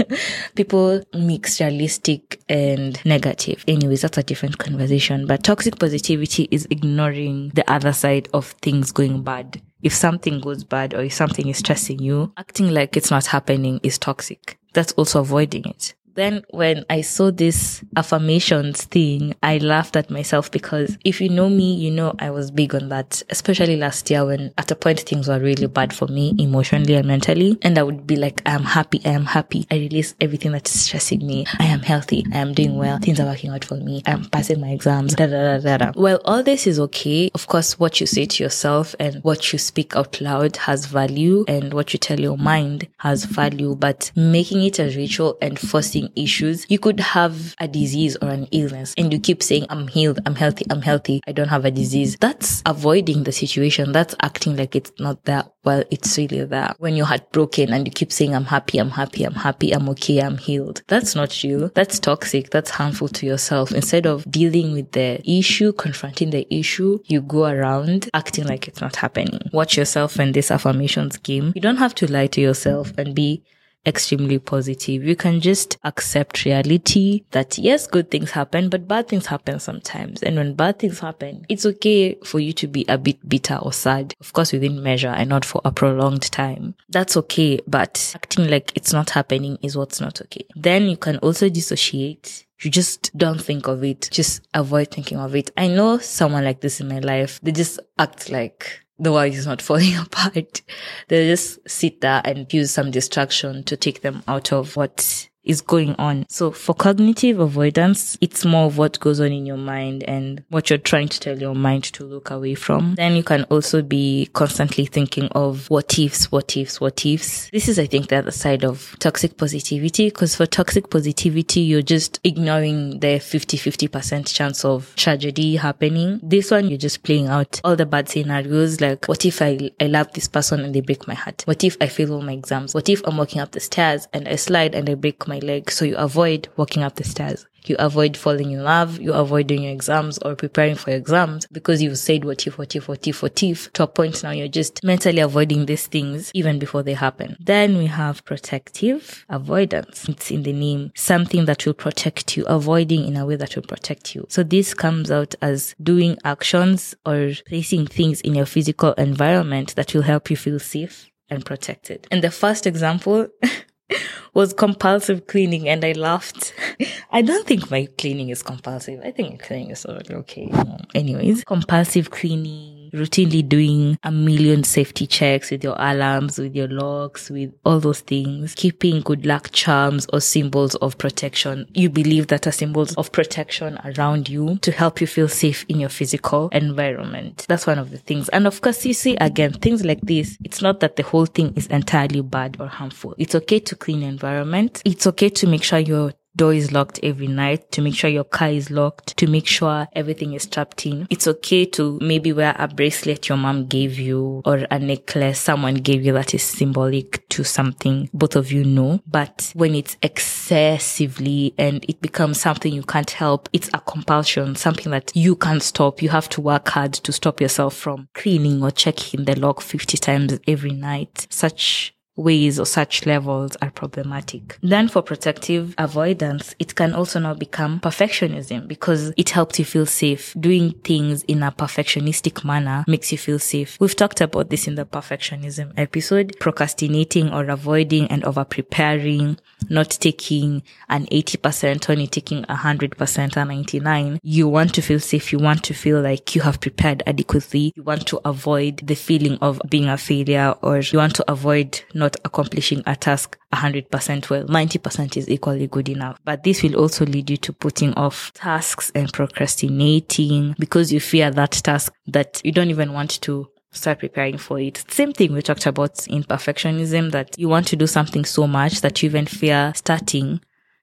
People 0.54 1.02
mix 1.14 1.60
realistic 1.60 2.40
and 2.48 3.04
negative. 3.04 3.64
Anyways, 3.66 4.02
that's 4.02 4.18
a 4.18 4.22
different 4.22 4.58
conversation. 4.58 5.26
But 5.26 5.44
toxic 5.44 5.78
positivity 5.78 6.48
is 6.50 6.66
ignoring 6.70 7.50
the 7.54 7.68
other 7.70 7.92
side 7.92 8.28
of 8.32 8.46
things 8.62 8.92
going 8.92 9.03
bad. 9.12 9.62
If 9.82 9.92
something 9.94 10.40
goes 10.40 10.64
bad 10.64 10.94
or 10.94 11.02
if 11.02 11.12
something 11.12 11.48
is 11.48 11.58
stressing 11.58 11.98
you, 11.98 12.32
acting 12.36 12.70
like 12.70 12.96
it's 12.96 13.10
not 13.10 13.26
happening 13.26 13.80
is 13.82 13.98
toxic. 13.98 14.58
That's 14.72 14.92
also 14.92 15.20
avoiding 15.20 15.64
it. 15.66 15.94
Then 16.14 16.44
when 16.50 16.84
I 16.88 17.00
saw 17.00 17.32
this 17.32 17.82
affirmations 17.96 18.84
thing, 18.84 19.34
I 19.42 19.58
laughed 19.58 19.96
at 19.96 20.10
myself 20.10 20.50
because 20.50 20.96
if 21.04 21.20
you 21.20 21.28
know 21.28 21.48
me, 21.48 21.74
you 21.74 21.90
know 21.90 22.14
I 22.20 22.30
was 22.30 22.52
big 22.52 22.74
on 22.74 22.88
that, 22.90 23.22
especially 23.30 23.76
last 23.76 24.08
year 24.10 24.24
when 24.24 24.52
at 24.56 24.70
a 24.70 24.76
point 24.76 25.00
things 25.00 25.26
were 25.28 25.40
really 25.40 25.66
bad 25.66 25.92
for 25.92 26.06
me 26.06 26.34
emotionally 26.38 26.94
and 26.94 27.08
mentally. 27.08 27.58
And 27.62 27.78
I 27.78 27.82
would 27.82 28.06
be 28.06 28.16
like, 28.16 28.42
I 28.46 28.52
am 28.52 28.62
happy. 28.62 29.00
I 29.04 29.10
am 29.10 29.24
happy. 29.24 29.66
I 29.70 29.76
release 29.76 30.14
everything 30.20 30.52
that's 30.52 30.70
stressing 30.70 31.26
me. 31.26 31.46
I 31.58 31.64
am 31.64 31.80
healthy. 31.80 32.24
I 32.32 32.38
am 32.38 32.54
doing 32.54 32.76
well. 32.76 32.98
Things 32.98 33.18
are 33.18 33.26
working 33.26 33.50
out 33.50 33.64
for 33.64 33.76
me. 33.76 34.02
I 34.06 34.12
am 34.12 34.26
passing 34.26 34.60
my 34.60 34.70
exams. 34.70 35.14
Da, 35.14 35.26
da, 35.26 35.58
da, 35.58 35.58
da, 35.58 35.76
da. 35.78 35.92
Well, 36.00 36.20
all 36.24 36.44
this 36.44 36.66
is 36.68 36.78
okay. 36.78 37.30
Of 37.34 37.48
course, 37.48 37.78
what 37.78 38.00
you 38.00 38.06
say 38.06 38.26
to 38.26 38.42
yourself 38.42 38.94
and 39.00 39.16
what 39.24 39.52
you 39.52 39.58
speak 39.58 39.96
out 39.96 40.20
loud 40.20 40.56
has 40.58 40.86
value 40.86 41.44
and 41.48 41.74
what 41.74 41.92
you 41.92 41.98
tell 41.98 42.20
your 42.20 42.38
mind 42.38 42.86
has 42.98 43.24
value, 43.24 43.74
but 43.74 44.12
making 44.14 44.62
it 44.62 44.78
a 44.78 44.84
ritual 44.84 45.36
and 45.42 45.58
forcing 45.58 46.03
issues. 46.16 46.66
You 46.68 46.78
could 46.78 47.00
have 47.00 47.54
a 47.58 47.68
disease 47.68 48.16
or 48.20 48.28
an 48.28 48.46
illness 48.50 48.94
and 48.96 49.12
you 49.12 49.18
keep 49.18 49.42
saying, 49.42 49.66
I'm 49.70 49.88
healed, 49.88 50.20
I'm 50.26 50.34
healthy, 50.34 50.64
I'm 50.70 50.82
healthy, 50.82 51.20
I 51.26 51.32
don't 51.32 51.48
have 51.48 51.64
a 51.64 51.70
disease. 51.70 52.16
That's 52.20 52.62
avoiding 52.66 53.24
the 53.24 53.32
situation. 53.32 53.92
That's 53.92 54.14
acting 54.20 54.56
like 54.56 54.74
it's 54.76 54.92
not 54.98 55.24
there. 55.24 55.44
Well, 55.64 55.82
it's 55.90 56.18
really 56.18 56.44
there. 56.44 56.74
When 56.78 56.94
you're 56.94 57.06
heartbroken 57.06 57.72
and 57.72 57.86
you 57.86 57.92
keep 57.92 58.12
saying, 58.12 58.34
I'm 58.34 58.44
happy, 58.44 58.78
I'm 58.78 58.90
happy, 58.90 59.24
I'm 59.24 59.34
happy, 59.34 59.72
I'm 59.72 59.88
okay, 59.90 60.20
I'm 60.20 60.36
healed. 60.36 60.82
That's 60.88 61.14
not 61.14 61.42
you. 61.42 61.70
That's 61.74 61.98
toxic. 61.98 62.50
That's 62.50 62.70
harmful 62.70 63.08
to 63.08 63.26
yourself. 63.26 63.72
Instead 63.72 64.06
of 64.06 64.30
dealing 64.30 64.72
with 64.72 64.92
the 64.92 65.22
issue, 65.28 65.72
confronting 65.72 66.30
the 66.30 66.46
issue, 66.54 66.98
you 67.06 67.22
go 67.22 67.46
around 67.46 68.10
acting 68.12 68.46
like 68.46 68.68
it's 68.68 68.80
not 68.82 68.96
happening. 68.96 69.40
Watch 69.52 69.76
yourself 69.76 70.20
in 70.20 70.32
this 70.32 70.50
affirmations 70.50 71.16
game. 71.16 71.52
You 71.54 71.62
don't 71.62 71.76
have 71.76 71.94
to 71.96 72.12
lie 72.12 72.26
to 72.28 72.40
yourself 72.40 72.92
and 72.98 73.14
be 73.14 73.42
extremely 73.86 74.38
positive. 74.38 75.04
You 75.04 75.16
can 75.16 75.40
just 75.40 75.78
accept 75.84 76.44
reality 76.44 77.24
that 77.30 77.58
yes, 77.58 77.86
good 77.86 78.10
things 78.10 78.30
happen, 78.30 78.68
but 78.68 78.88
bad 78.88 79.08
things 79.08 79.26
happen 79.26 79.58
sometimes. 79.60 80.22
And 80.22 80.36
when 80.36 80.54
bad 80.54 80.78
things 80.78 81.00
happen, 81.00 81.44
it's 81.48 81.66
okay 81.66 82.14
for 82.24 82.40
you 82.40 82.52
to 82.54 82.66
be 82.66 82.84
a 82.88 82.98
bit 82.98 83.28
bitter 83.28 83.56
or 83.56 83.72
sad. 83.72 84.14
Of 84.20 84.32
course, 84.32 84.52
within 84.52 84.82
measure 84.82 85.08
and 85.08 85.28
not 85.28 85.44
for 85.44 85.60
a 85.64 85.72
prolonged 85.72 86.30
time. 86.30 86.74
That's 86.88 87.16
okay. 87.16 87.60
But 87.66 88.12
acting 88.14 88.48
like 88.48 88.72
it's 88.74 88.92
not 88.92 89.10
happening 89.10 89.58
is 89.62 89.76
what's 89.76 90.00
not 90.00 90.20
okay. 90.22 90.46
Then 90.54 90.84
you 90.84 90.96
can 90.96 91.18
also 91.18 91.48
dissociate 91.48 92.46
you 92.60 92.70
just 92.70 93.16
don't 93.16 93.40
think 93.40 93.66
of 93.66 93.84
it. 93.84 94.08
Just 94.10 94.46
avoid 94.54 94.90
thinking 94.90 95.18
of 95.18 95.34
it. 95.34 95.50
I 95.56 95.68
know 95.68 95.98
someone 95.98 96.44
like 96.44 96.60
this 96.60 96.80
in 96.80 96.88
my 96.88 97.00
life. 97.00 97.40
They 97.42 97.52
just 97.52 97.78
act 97.98 98.30
like 98.30 98.83
the 98.98 99.12
world 99.12 99.34
is 99.34 99.46
not 99.46 99.62
falling 99.68 99.96
apart. 99.96 100.62
They 101.08 101.28
just 101.28 101.58
sit 101.68 102.00
there 102.00 102.22
and 102.24 102.52
use 102.52 102.70
some 102.70 102.90
distraction 102.90 103.64
to 103.64 103.76
take 103.76 104.02
them 104.02 104.22
out 104.28 104.52
of 104.52 104.76
what 104.76 105.28
is 105.44 105.60
going 105.60 105.94
on. 105.96 106.26
So 106.28 106.50
for 106.50 106.74
cognitive 106.74 107.38
avoidance, 107.38 108.16
it's 108.20 108.44
more 108.44 108.66
of 108.66 108.78
what 108.78 108.98
goes 109.00 109.20
on 109.20 109.32
in 109.32 109.46
your 109.46 109.56
mind 109.56 110.02
and 110.04 110.42
what 110.48 110.70
you're 110.70 110.78
trying 110.78 111.08
to 111.08 111.20
tell 111.20 111.38
your 111.38 111.54
mind 111.54 111.84
to 111.84 112.04
look 112.04 112.30
away 112.30 112.54
from. 112.54 112.94
Then 112.94 113.14
you 113.14 113.22
can 113.22 113.44
also 113.44 113.82
be 113.82 114.28
constantly 114.32 114.86
thinking 114.86 115.28
of 115.28 115.68
what 115.70 115.98
ifs, 115.98 116.30
what 116.32 116.56
ifs, 116.56 116.80
what 116.80 117.04
ifs. 117.04 117.50
This 117.50 117.68
is, 117.68 117.78
I 117.78 117.86
think, 117.86 118.08
the 118.08 118.16
other 118.16 118.30
side 118.30 118.64
of 118.64 118.96
toxic 118.98 119.36
positivity 119.36 120.06
because 120.06 120.34
for 120.36 120.46
toxic 120.46 120.90
positivity, 120.90 121.60
you're 121.60 121.82
just 121.82 122.20
ignoring 122.24 123.00
the 123.00 123.18
50-50% 123.18 124.34
chance 124.34 124.64
of 124.64 124.94
tragedy 124.96 125.56
happening. 125.56 126.20
This 126.22 126.50
one, 126.50 126.68
you're 126.68 126.78
just 126.78 127.02
playing 127.02 127.28
out 127.28 127.60
all 127.64 127.76
the 127.76 127.86
bad 127.86 128.08
scenarios. 128.08 128.80
Like, 128.80 129.06
what 129.06 129.24
if 129.24 129.42
I, 129.42 129.70
I 129.80 129.86
love 129.86 130.12
this 130.12 130.28
person 130.28 130.60
and 130.60 130.74
they 130.74 130.80
break 130.80 131.06
my 131.06 131.14
heart? 131.14 131.42
What 131.44 131.64
if 131.64 131.76
I 131.80 131.88
fail 131.88 132.14
all 132.14 132.22
my 132.22 132.32
exams? 132.32 132.74
What 132.74 132.88
if 132.88 133.02
I'm 133.06 133.16
walking 133.16 133.40
up 133.40 133.52
the 133.52 133.60
stairs 133.60 134.08
and 134.12 134.28
I 134.28 134.36
slide 134.36 134.74
and 134.74 134.88
I 134.88 134.94
break 134.94 135.26
my 135.26 135.33
my 135.34 135.46
leg. 135.46 135.70
So 135.70 135.84
you 135.84 135.96
avoid 135.96 136.48
walking 136.56 136.82
up 136.82 136.94
the 136.96 137.04
stairs. 137.04 137.46
You 137.66 137.76
avoid 137.78 138.14
falling 138.16 138.50
in 138.50 138.62
love. 138.62 139.00
You 139.00 139.14
avoid 139.14 139.46
doing 139.46 139.62
your 139.62 139.72
exams 139.72 140.18
or 140.18 140.34
preparing 140.34 140.74
for 140.76 140.90
exams 140.90 141.46
because 141.50 141.80
you've 141.82 141.96
said 141.98 142.24
what 142.24 142.46
if, 142.46 142.58
what 142.58 142.76
if, 142.76 142.88
what 142.88 143.06
if, 143.06 143.22
what 143.22 143.42
if 143.42 143.72
to 143.72 143.84
a 143.84 143.86
point 143.86 144.22
now 144.22 144.32
you're 144.32 144.48
just 144.48 144.84
mentally 144.84 145.20
avoiding 145.20 145.64
these 145.64 145.86
things 145.86 146.30
even 146.34 146.58
before 146.58 146.82
they 146.82 146.92
happen. 146.92 147.36
Then 147.40 147.78
we 147.78 147.86
have 147.86 148.24
protective 148.24 149.24
avoidance. 149.30 150.06
It's 150.08 150.30
in 150.30 150.42
the 150.42 150.52
name, 150.52 150.92
something 150.94 151.46
that 151.46 151.64
will 151.64 151.72
protect 151.72 152.36
you, 152.36 152.44
avoiding 152.44 153.06
in 153.06 153.16
a 153.16 153.24
way 153.24 153.36
that 153.36 153.56
will 153.56 153.62
protect 153.62 154.14
you. 154.14 154.26
So 154.28 154.42
this 154.42 154.74
comes 154.74 155.10
out 155.10 155.34
as 155.40 155.74
doing 155.82 156.18
actions 156.22 156.94
or 157.06 157.32
placing 157.46 157.86
things 157.86 158.20
in 158.20 158.34
your 158.34 158.46
physical 158.46 158.92
environment 158.94 159.74
that 159.76 159.94
will 159.94 160.02
help 160.02 160.28
you 160.28 160.36
feel 160.36 160.58
safe 160.58 161.10
and 161.30 161.46
protected. 161.46 162.06
And 162.10 162.22
the 162.22 162.30
first 162.30 162.66
example 162.66 163.28
was 164.34 164.52
compulsive 164.52 165.26
cleaning 165.26 165.68
and 165.68 165.84
I 165.84 165.92
laughed. 165.92 166.54
I 167.12 167.22
don't 167.22 167.46
think 167.46 167.70
my 167.70 167.88
cleaning 167.98 168.30
is 168.30 168.42
compulsive. 168.42 169.00
I 169.04 169.10
think 169.10 169.42
cleaning 169.42 169.70
is 169.70 169.86
okay. 169.86 170.50
Anyways, 170.94 171.44
compulsive 171.44 172.10
cleaning 172.10 172.73
routinely 172.94 173.46
doing 173.46 173.98
a 174.02 174.10
million 174.10 174.64
safety 174.64 175.06
checks 175.06 175.50
with 175.50 175.64
your 175.64 175.76
alarms, 175.78 176.38
with 176.38 176.54
your 176.54 176.68
locks, 176.68 177.28
with 177.28 177.52
all 177.64 177.80
those 177.80 178.00
things, 178.00 178.54
keeping 178.54 179.00
good 179.00 179.26
luck 179.26 179.50
charms 179.52 180.06
or 180.12 180.20
symbols 180.20 180.74
of 180.76 180.96
protection. 180.96 181.66
You 181.74 181.90
believe 181.90 182.28
that 182.28 182.46
are 182.46 182.52
symbols 182.52 182.94
of 182.94 183.12
protection 183.12 183.78
around 183.84 184.28
you 184.28 184.58
to 184.58 184.72
help 184.72 185.00
you 185.00 185.06
feel 185.06 185.28
safe 185.28 185.64
in 185.68 185.80
your 185.80 185.88
physical 185.88 186.48
environment. 186.50 187.44
That's 187.48 187.66
one 187.66 187.78
of 187.78 187.90
the 187.90 187.98
things. 187.98 188.28
And 188.30 188.46
of 188.46 188.60
course, 188.60 188.86
you 188.86 188.94
see 188.94 189.16
again, 189.16 189.52
things 189.52 189.84
like 189.84 190.00
this, 190.00 190.38
it's 190.44 190.62
not 190.62 190.80
that 190.80 190.96
the 190.96 191.02
whole 191.02 191.26
thing 191.26 191.52
is 191.56 191.66
entirely 191.66 192.20
bad 192.20 192.56
or 192.60 192.68
harmful. 192.68 193.14
It's 193.18 193.34
okay 193.34 193.58
to 193.60 193.76
clean 193.76 194.02
environment. 194.02 194.82
It's 194.84 195.06
okay 195.06 195.28
to 195.30 195.46
make 195.46 195.64
sure 195.64 195.78
you're 195.78 196.12
door 196.36 196.52
is 196.52 196.72
locked 196.72 197.00
every 197.02 197.26
night, 197.26 197.70
to 197.72 197.82
make 197.82 197.94
sure 197.94 198.10
your 198.10 198.24
car 198.24 198.48
is 198.48 198.70
locked, 198.70 199.16
to 199.16 199.26
make 199.26 199.46
sure 199.46 199.86
everything 199.92 200.32
is 200.34 200.44
strapped 200.44 200.86
in. 200.86 201.06
It's 201.10 201.26
okay 201.26 201.64
to 201.66 201.98
maybe 202.00 202.32
wear 202.32 202.54
a 202.58 202.68
bracelet 202.68 203.28
your 203.28 203.38
mom 203.38 203.66
gave 203.66 203.98
you 203.98 204.42
or 204.44 204.66
a 204.70 204.78
necklace 204.78 205.38
someone 205.38 205.74
gave 205.76 206.04
you 206.04 206.12
that 206.14 206.34
is 206.34 206.42
symbolic 206.42 207.28
to 207.30 207.44
something 207.44 208.08
both 208.12 208.36
of 208.36 208.52
you 208.52 208.64
know. 208.64 209.00
But 209.06 209.52
when 209.54 209.74
it's 209.74 209.96
excessively 210.02 211.54
and 211.58 211.84
it 211.88 212.00
becomes 212.00 212.40
something 212.40 212.72
you 212.72 212.82
can't 212.82 213.10
help, 213.10 213.48
it's 213.52 213.70
a 213.72 213.80
compulsion, 213.80 214.56
something 214.56 214.90
that 214.92 215.12
you 215.14 215.36
can't 215.36 215.62
stop. 215.62 216.02
You 216.02 216.08
have 216.10 216.28
to 216.30 216.40
work 216.40 216.68
hard 216.68 216.92
to 216.94 217.12
stop 217.12 217.40
yourself 217.40 217.74
from 217.74 218.08
cleaning 218.14 218.62
or 218.62 218.70
checking 218.70 219.24
the 219.24 219.38
lock 219.38 219.60
50 219.60 219.98
times 219.98 220.38
every 220.46 220.72
night. 220.72 221.26
Such 221.30 221.94
ways 222.16 222.60
or 222.60 222.66
such 222.66 223.06
levels 223.06 223.56
are 223.60 223.70
problematic. 223.70 224.58
Then 224.62 224.88
for 224.88 225.02
protective 225.02 225.74
avoidance, 225.78 226.54
it 226.58 226.74
can 226.74 226.94
also 226.94 227.18
now 227.18 227.34
become 227.34 227.80
perfectionism 227.80 228.68
because 228.68 229.12
it 229.16 229.30
helps 229.30 229.58
you 229.58 229.64
feel 229.64 229.86
safe. 229.86 230.34
Doing 230.38 230.72
things 230.84 231.22
in 231.24 231.42
a 231.42 231.50
perfectionistic 231.52 232.44
manner 232.44 232.84
makes 232.86 233.10
you 233.10 233.18
feel 233.18 233.38
safe. 233.38 233.76
We've 233.80 233.96
talked 233.96 234.20
about 234.20 234.50
this 234.50 234.66
in 234.66 234.76
the 234.76 234.84
perfectionism 234.84 235.72
episode, 235.76 236.36
procrastinating 236.38 237.32
or 237.32 237.44
avoiding 237.46 238.06
and 238.08 238.24
over 238.24 238.44
preparing, 238.44 239.38
not 239.68 239.90
taking 239.90 240.62
an 240.88 241.06
80%, 241.06 241.90
only 241.90 242.06
taking 242.06 242.44
a 242.44 242.56
100% 242.56 243.36
or 243.36 243.44
99. 243.44 244.20
You 244.22 244.48
want 244.48 244.74
to 244.74 244.82
feel 244.82 245.00
safe. 245.00 245.32
You 245.32 245.38
want 245.38 245.64
to 245.64 245.74
feel 245.74 246.00
like 246.00 246.34
you 246.34 246.42
have 246.42 246.60
prepared 246.60 247.02
adequately. 247.06 247.72
You 247.74 247.82
want 247.82 248.06
to 248.08 248.20
avoid 248.24 248.78
the 248.78 248.94
feeling 248.94 249.38
of 249.40 249.60
being 249.68 249.88
a 249.88 249.96
failure 249.96 250.54
or 250.62 250.78
you 250.78 250.98
want 250.98 251.16
to 251.16 251.30
avoid 251.30 251.82
not 251.94 252.03
accomplishing 252.24 252.82
a 252.86 252.96
task 252.96 253.38
100% 253.52 254.30
well. 254.30 254.44
90% 254.46 255.16
is 255.16 255.28
equally 255.28 255.66
good 255.66 255.88
enough. 255.88 256.18
But 256.24 256.42
this 256.42 256.62
will 256.62 256.76
also 256.76 257.04
lead 257.06 257.30
you 257.30 257.36
to 257.38 257.52
putting 257.52 257.94
off 257.94 258.32
tasks 258.34 258.90
and 258.94 259.12
procrastinating 259.12 260.54
because 260.58 260.92
you 260.92 261.00
fear 261.00 261.30
that 261.30 261.52
task 261.52 261.92
that 262.06 262.40
you 262.44 262.52
don't 262.52 262.70
even 262.70 262.92
want 262.92 263.20
to 263.22 263.48
start 263.70 263.98
preparing 263.98 264.38
for 264.38 264.60
it. 264.60 264.84
Same 264.88 265.12
thing 265.12 265.32
we 265.32 265.42
talked 265.42 265.66
about 265.66 266.06
in 266.06 266.22
perfectionism 266.24 267.10
that 267.12 267.38
you 267.38 267.48
want 267.48 267.66
to 267.68 267.76
do 267.76 267.86
something 267.86 268.24
so 268.24 268.46
much 268.46 268.80
that 268.80 269.02
you 269.02 269.08
even 269.08 269.26
fear 269.26 269.72
starting 269.74 270.40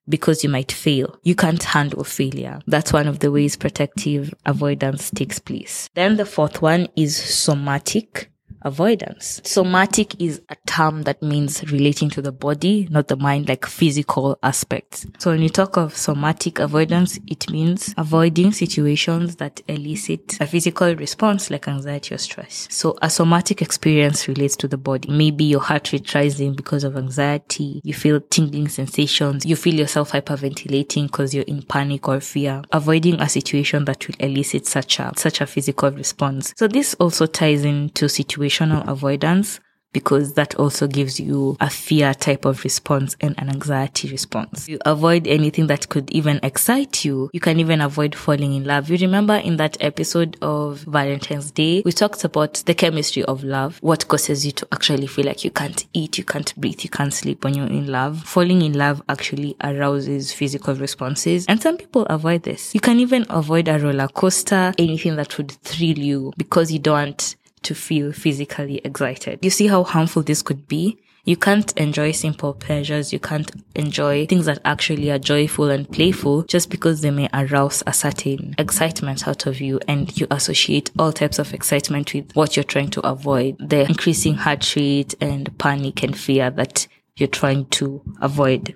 because 0.10 0.44
you 0.44 0.50
might 0.50 0.72
fail. 0.72 1.18
You 1.24 1.36
can't 1.36 1.64
handle 1.64 2.04
failure. 2.04 2.60
That's 2.68 2.92
one 2.92 3.08
of 3.08 3.20
the 3.20 3.32
ways 3.32 3.56
protective 3.56 4.34
avoidance 4.46 5.10
takes 5.12 5.40
place. 5.40 5.90
Then 5.94 6.18
the 6.18 6.26
fourth 6.26 6.62
one 6.62 6.88
is 6.96 7.16
somatic 7.16 8.31
avoidance. 8.64 9.42
Somatic 9.44 10.20
is 10.22 10.42
a 10.50 10.56
term 10.68 11.04
that 11.04 11.22
means 11.22 11.64
relating 11.72 12.10
to 12.12 12.22
the 12.22 12.32
body, 12.32 12.88
not 12.92 13.08
the 13.08 13.16
mind, 13.16 13.50
like 13.50 13.66
physical 13.66 14.38
aspects. 14.44 15.06
So 15.18 15.32
when 15.32 15.42
you 15.42 15.50
talk 15.50 15.78
of 15.78 15.96
somatic 15.96 16.60
avoidance, 16.60 17.20
it 17.28 17.50
means 17.50 17.94
avoiding 17.98 18.52
situations 18.52 19.38
that 19.38 19.62
elicit 19.68 20.40
a 20.40 20.48
physical 20.48 20.96
response 20.96 21.50
like 21.50 21.68
anxiety 21.68 22.16
or 22.16 22.18
stress. 22.18 22.68
So 22.70 22.98
a 23.02 23.10
somatic 23.10 23.62
experience 23.62 24.28
relates 24.28 24.56
to 24.58 24.68
the 24.68 24.78
body. 24.78 25.10
Maybe 25.10 25.46
your 25.46 25.62
heart 25.62 25.92
rate 25.92 26.14
rising 26.14 26.54
because 26.54 26.84
of 26.84 26.98
anxiety. 26.98 27.82
You 27.84 27.94
feel 27.94 28.22
tingling 28.22 28.70
sensations. 28.70 29.46
You 29.46 29.56
feel 29.56 29.76
yourself 29.76 30.12
hyperventilating 30.12 31.08
because 31.08 31.34
you're 31.34 31.44
in 31.46 31.64
panic 31.64 32.08
or 32.08 32.20
fear. 32.20 32.62
Avoiding 32.72 33.20
a 33.20 33.30
situation 33.30 33.86
that 33.86 34.08
will 34.08 34.16
elicit 34.20 34.66
such 34.68 35.00
a, 35.00 35.12
such 35.16 35.42
a 35.42 35.48
physical 35.48 35.92
response. 35.92 36.54
So 36.58 36.68
this 36.68 36.94
also 36.96 37.26
ties 37.26 37.66
into 37.66 38.08
situations 38.10 38.51
situational 38.52 38.88
avoidance 38.88 39.60
because 39.94 40.36
that 40.36 40.56
also 40.56 40.88
gives 40.88 41.20
you 41.20 41.58
a 41.60 41.70
fear 41.70 42.14
type 42.14 42.46
of 42.46 42.64
response 42.64 43.16
and 43.20 43.36
an 43.38 43.50
anxiety 43.50 44.10
response. 44.10 44.70
You 44.70 44.80
avoid 44.86 45.28
anything 45.28 45.68
that 45.68 45.90
could 45.90 46.10
even 46.12 46.40
excite 46.44 47.04
you. 47.04 47.30
You 47.34 47.40
can 47.40 47.60
even 47.60 47.82
avoid 47.82 48.16
falling 48.16 48.54
in 48.54 48.64
love. 48.64 48.90
You 48.90 48.98
remember 48.98 49.36
in 49.36 49.58
that 49.58 49.76
episode 49.82 50.38
of 50.42 50.80
Valentine's 50.88 51.52
Day, 51.52 51.82
we 51.84 51.92
talked 51.92 52.24
about 52.24 52.64
the 52.66 52.74
chemistry 52.74 53.24
of 53.26 53.44
love, 53.44 53.80
what 53.82 54.08
causes 54.08 54.46
you 54.46 54.52
to 54.54 54.68
actually 54.72 55.08
feel 55.08 55.26
like 55.26 55.44
you 55.44 55.52
can't 55.52 55.86
eat, 55.94 56.18
you 56.18 56.24
can't 56.24 56.56
breathe, 56.56 56.82
you 56.84 56.90
can't 56.90 57.14
sleep 57.14 57.44
when 57.44 57.54
you're 57.54 57.68
in 57.68 57.88
love. 57.88 58.24
Falling 58.24 58.62
in 58.62 58.74
love 58.74 59.02
actually 59.10 59.58
arouses 59.62 60.32
physical 60.32 60.74
responses 60.76 61.46
and 61.48 61.62
some 61.62 61.76
people 61.76 62.04
avoid 62.04 62.44
this. 62.44 62.74
You 62.74 62.80
can 62.80 63.00
even 63.00 63.26
avoid 63.30 63.68
a 63.68 63.78
roller 63.78 64.08
coaster, 64.08 64.74
anything 64.78 65.18
that 65.18 65.38
would 65.38 65.52
thrill 65.52 66.00
you 66.00 66.32
because 66.38 66.72
you 66.72 66.80
don't 66.80 67.36
to 67.64 67.76
feel 67.76 68.12
physically 68.12 68.82
excited. 68.84 69.40
You 69.42 69.50
see 69.50 69.68
how 69.68 69.84
harmful 69.84 70.24
this 70.24 70.42
could 70.42 70.68
be? 70.68 70.98
You 71.24 71.38
can't 71.38 71.72
enjoy 71.78 72.14
simple 72.14 72.54
pleasures. 72.54 73.14
You 73.14 73.20
can't 73.20 73.52
enjoy 73.76 74.26
things 74.26 74.48
that 74.48 74.60
actually 74.66 75.12
are 75.12 75.20
joyful 75.20 75.70
and 75.70 75.90
playful 75.90 76.44
just 76.44 76.72
because 76.72 77.02
they 77.02 77.12
may 77.12 77.30
arouse 77.32 77.84
a 77.86 77.94
certain 77.94 78.56
excitement 78.58 79.28
out 79.28 79.46
of 79.46 79.62
you 79.62 79.80
and 79.88 80.20
you 80.20 80.26
associate 80.32 80.90
all 80.98 81.12
types 81.12 81.38
of 81.38 81.54
excitement 81.54 82.16
with 82.16 82.32
what 82.34 82.56
you're 82.56 82.64
trying 82.64 82.90
to 82.92 83.02
avoid. 83.02 83.56
The 83.60 83.88
increasing 83.88 84.34
heart 84.34 84.76
rate 84.76 85.14
and 85.22 85.56
panic 85.60 86.02
and 86.02 86.18
fear 86.18 86.50
that 86.50 86.88
you're 87.18 87.28
trying 87.28 87.66
to 87.66 88.02
avoid. 88.20 88.76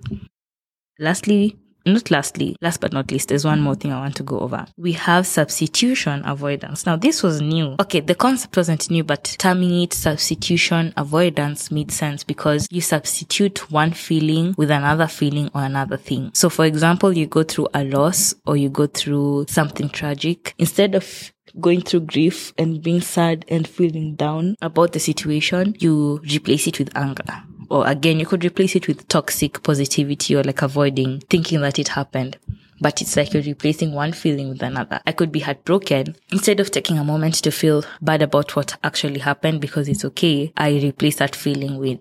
Lastly, 0.99 1.57
not 1.85 2.11
lastly, 2.11 2.55
last 2.61 2.81
but 2.81 2.93
not 2.93 3.11
least, 3.11 3.29
there's 3.29 3.45
one 3.45 3.61
more 3.61 3.75
thing 3.75 3.91
I 3.91 3.99
want 3.99 4.15
to 4.17 4.23
go 4.23 4.39
over. 4.39 4.65
We 4.77 4.93
have 4.93 5.27
substitution 5.27 6.23
avoidance. 6.25 6.85
Now, 6.85 6.95
this 6.95 7.21
was 7.21 7.41
new. 7.41 7.75
Okay, 7.79 7.99
the 7.99 8.15
concept 8.15 8.57
wasn't 8.57 8.89
new, 8.89 9.03
but 9.03 9.23
terming 9.37 9.81
it 9.81 9.93
substitution 9.93 10.93
avoidance 10.97 11.71
made 11.71 11.91
sense 11.91 12.23
because 12.23 12.67
you 12.71 12.81
substitute 12.81 13.71
one 13.71 13.91
feeling 13.91 14.55
with 14.57 14.71
another 14.71 15.07
feeling 15.07 15.49
or 15.53 15.63
another 15.63 15.97
thing. 15.97 16.31
So, 16.33 16.49
for 16.49 16.65
example, 16.65 17.13
you 17.13 17.27
go 17.27 17.43
through 17.43 17.67
a 17.73 17.83
loss 17.83 18.33
or 18.45 18.57
you 18.57 18.69
go 18.69 18.87
through 18.87 19.45
something 19.47 19.89
tragic. 19.89 20.53
Instead 20.57 20.95
of 20.95 21.31
going 21.61 21.81
through 21.81 22.01
grief 22.01 22.53
and 22.57 22.81
being 22.81 23.01
sad 23.01 23.45
and 23.47 23.67
feeling 23.67 24.15
down 24.15 24.55
about 24.61 24.93
the 24.93 24.99
situation, 24.99 25.75
you 25.79 26.19
replace 26.23 26.67
it 26.67 26.79
with 26.79 26.95
anger 26.97 27.23
or 27.69 27.87
again, 27.87 28.19
you 28.19 28.25
could 28.25 28.43
replace 28.43 28.75
it 28.75 28.87
with 28.87 29.07
toxic 29.07 29.63
positivity 29.63 30.35
or 30.35 30.43
like 30.43 30.61
avoiding 30.61 31.21
thinking 31.29 31.61
that 31.61 31.79
it 31.79 31.89
happened. 31.89 32.37
But 32.81 33.01
it's 33.01 33.15
like 33.15 33.33
you're 33.33 33.43
replacing 33.43 33.93
one 33.93 34.11
feeling 34.11 34.49
with 34.49 34.61
another. 34.61 34.99
I 35.07 35.13
could 35.13 35.31
be 35.31 35.39
heartbroken. 35.39 36.15
Instead 36.31 36.59
of 36.59 36.71
taking 36.71 36.97
a 36.97 37.03
moment 37.03 37.35
to 37.35 37.51
feel 37.51 37.85
bad 38.01 38.21
about 38.21 38.55
what 38.55 38.77
actually 38.83 39.19
happened 39.19 39.61
because 39.61 39.87
it's 39.87 40.03
okay, 40.05 40.51
I 40.57 40.71
replace 40.71 41.15
that 41.17 41.35
feeling 41.35 41.77
with 41.77 41.99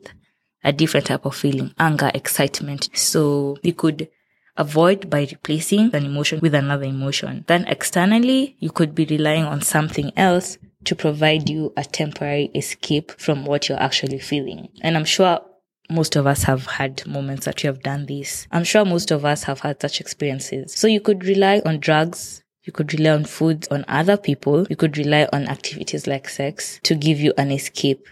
a 0.64 0.72
different 0.72 1.06
type 1.06 1.26
of 1.26 1.36
feeling, 1.36 1.72
anger, 1.78 2.10
excitement. 2.12 2.88
So 2.94 3.56
you 3.62 3.74
could 3.74 4.08
avoid 4.56 5.10
by 5.10 5.20
replacing 5.30 5.94
an 5.94 6.06
emotion 6.06 6.40
with 6.40 6.54
another 6.54 6.84
emotion. 6.84 7.44
Then 7.46 7.66
externally, 7.66 8.56
you 8.58 8.70
could 8.70 8.94
be 8.94 9.04
relying 9.04 9.44
on 9.44 9.62
something 9.62 10.12
else 10.16 10.58
to 10.84 10.94
provide 10.94 11.48
you 11.48 11.72
a 11.76 11.84
temporary 11.84 12.50
escape 12.54 13.12
from 13.18 13.44
what 13.44 13.68
you're 13.68 13.80
actually 13.80 14.18
feeling. 14.18 14.68
And 14.82 14.96
I'm 14.96 15.04
sure 15.04 15.40
most 15.90 16.16
of 16.16 16.26
us 16.26 16.44
have 16.44 16.66
had 16.66 17.06
moments 17.06 17.44
that 17.46 17.62
we 17.62 17.66
have 17.66 17.82
done 17.82 18.06
this. 18.06 18.46
I'm 18.50 18.64
sure 18.64 18.84
most 18.84 19.10
of 19.10 19.24
us 19.24 19.44
have 19.44 19.60
had 19.60 19.80
such 19.80 20.00
experiences. 20.00 20.74
So 20.74 20.86
you 20.86 21.00
could 21.00 21.24
rely 21.24 21.60
on 21.64 21.80
drugs. 21.80 22.42
You 22.62 22.72
could 22.72 22.94
rely 22.94 23.10
on 23.10 23.24
food, 23.24 23.68
on 23.70 23.84
other 23.88 24.16
people. 24.16 24.66
You 24.70 24.76
could 24.76 24.96
rely 24.96 25.28
on 25.32 25.46
activities 25.46 26.06
like 26.06 26.28
sex 26.28 26.80
to 26.84 26.94
give 26.94 27.20
you 27.20 27.34
an 27.36 27.50
escape. 27.50 28.06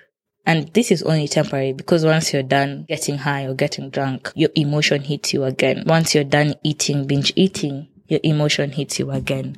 And 0.44 0.68
this 0.74 0.90
is 0.90 1.02
only 1.04 1.28
temporary 1.28 1.72
because 1.72 2.04
once 2.04 2.32
you're 2.32 2.42
done 2.42 2.84
getting 2.88 3.16
high 3.16 3.44
or 3.44 3.54
getting 3.54 3.90
drunk, 3.90 4.32
your 4.34 4.50
emotion 4.54 5.02
hits 5.02 5.32
you 5.32 5.44
again. 5.44 5.84
Once 5.86 6.14
you're 6.14 6.24
done 6.24 6.54
eating, 6.64 7.06
binge 7.06 7.32
eating, 7.36 7.88
your 8.08 8.20
emotion 8.24 8.72
hits 8.72 8.98
you 8.98 9.10
again. 9.10 9.56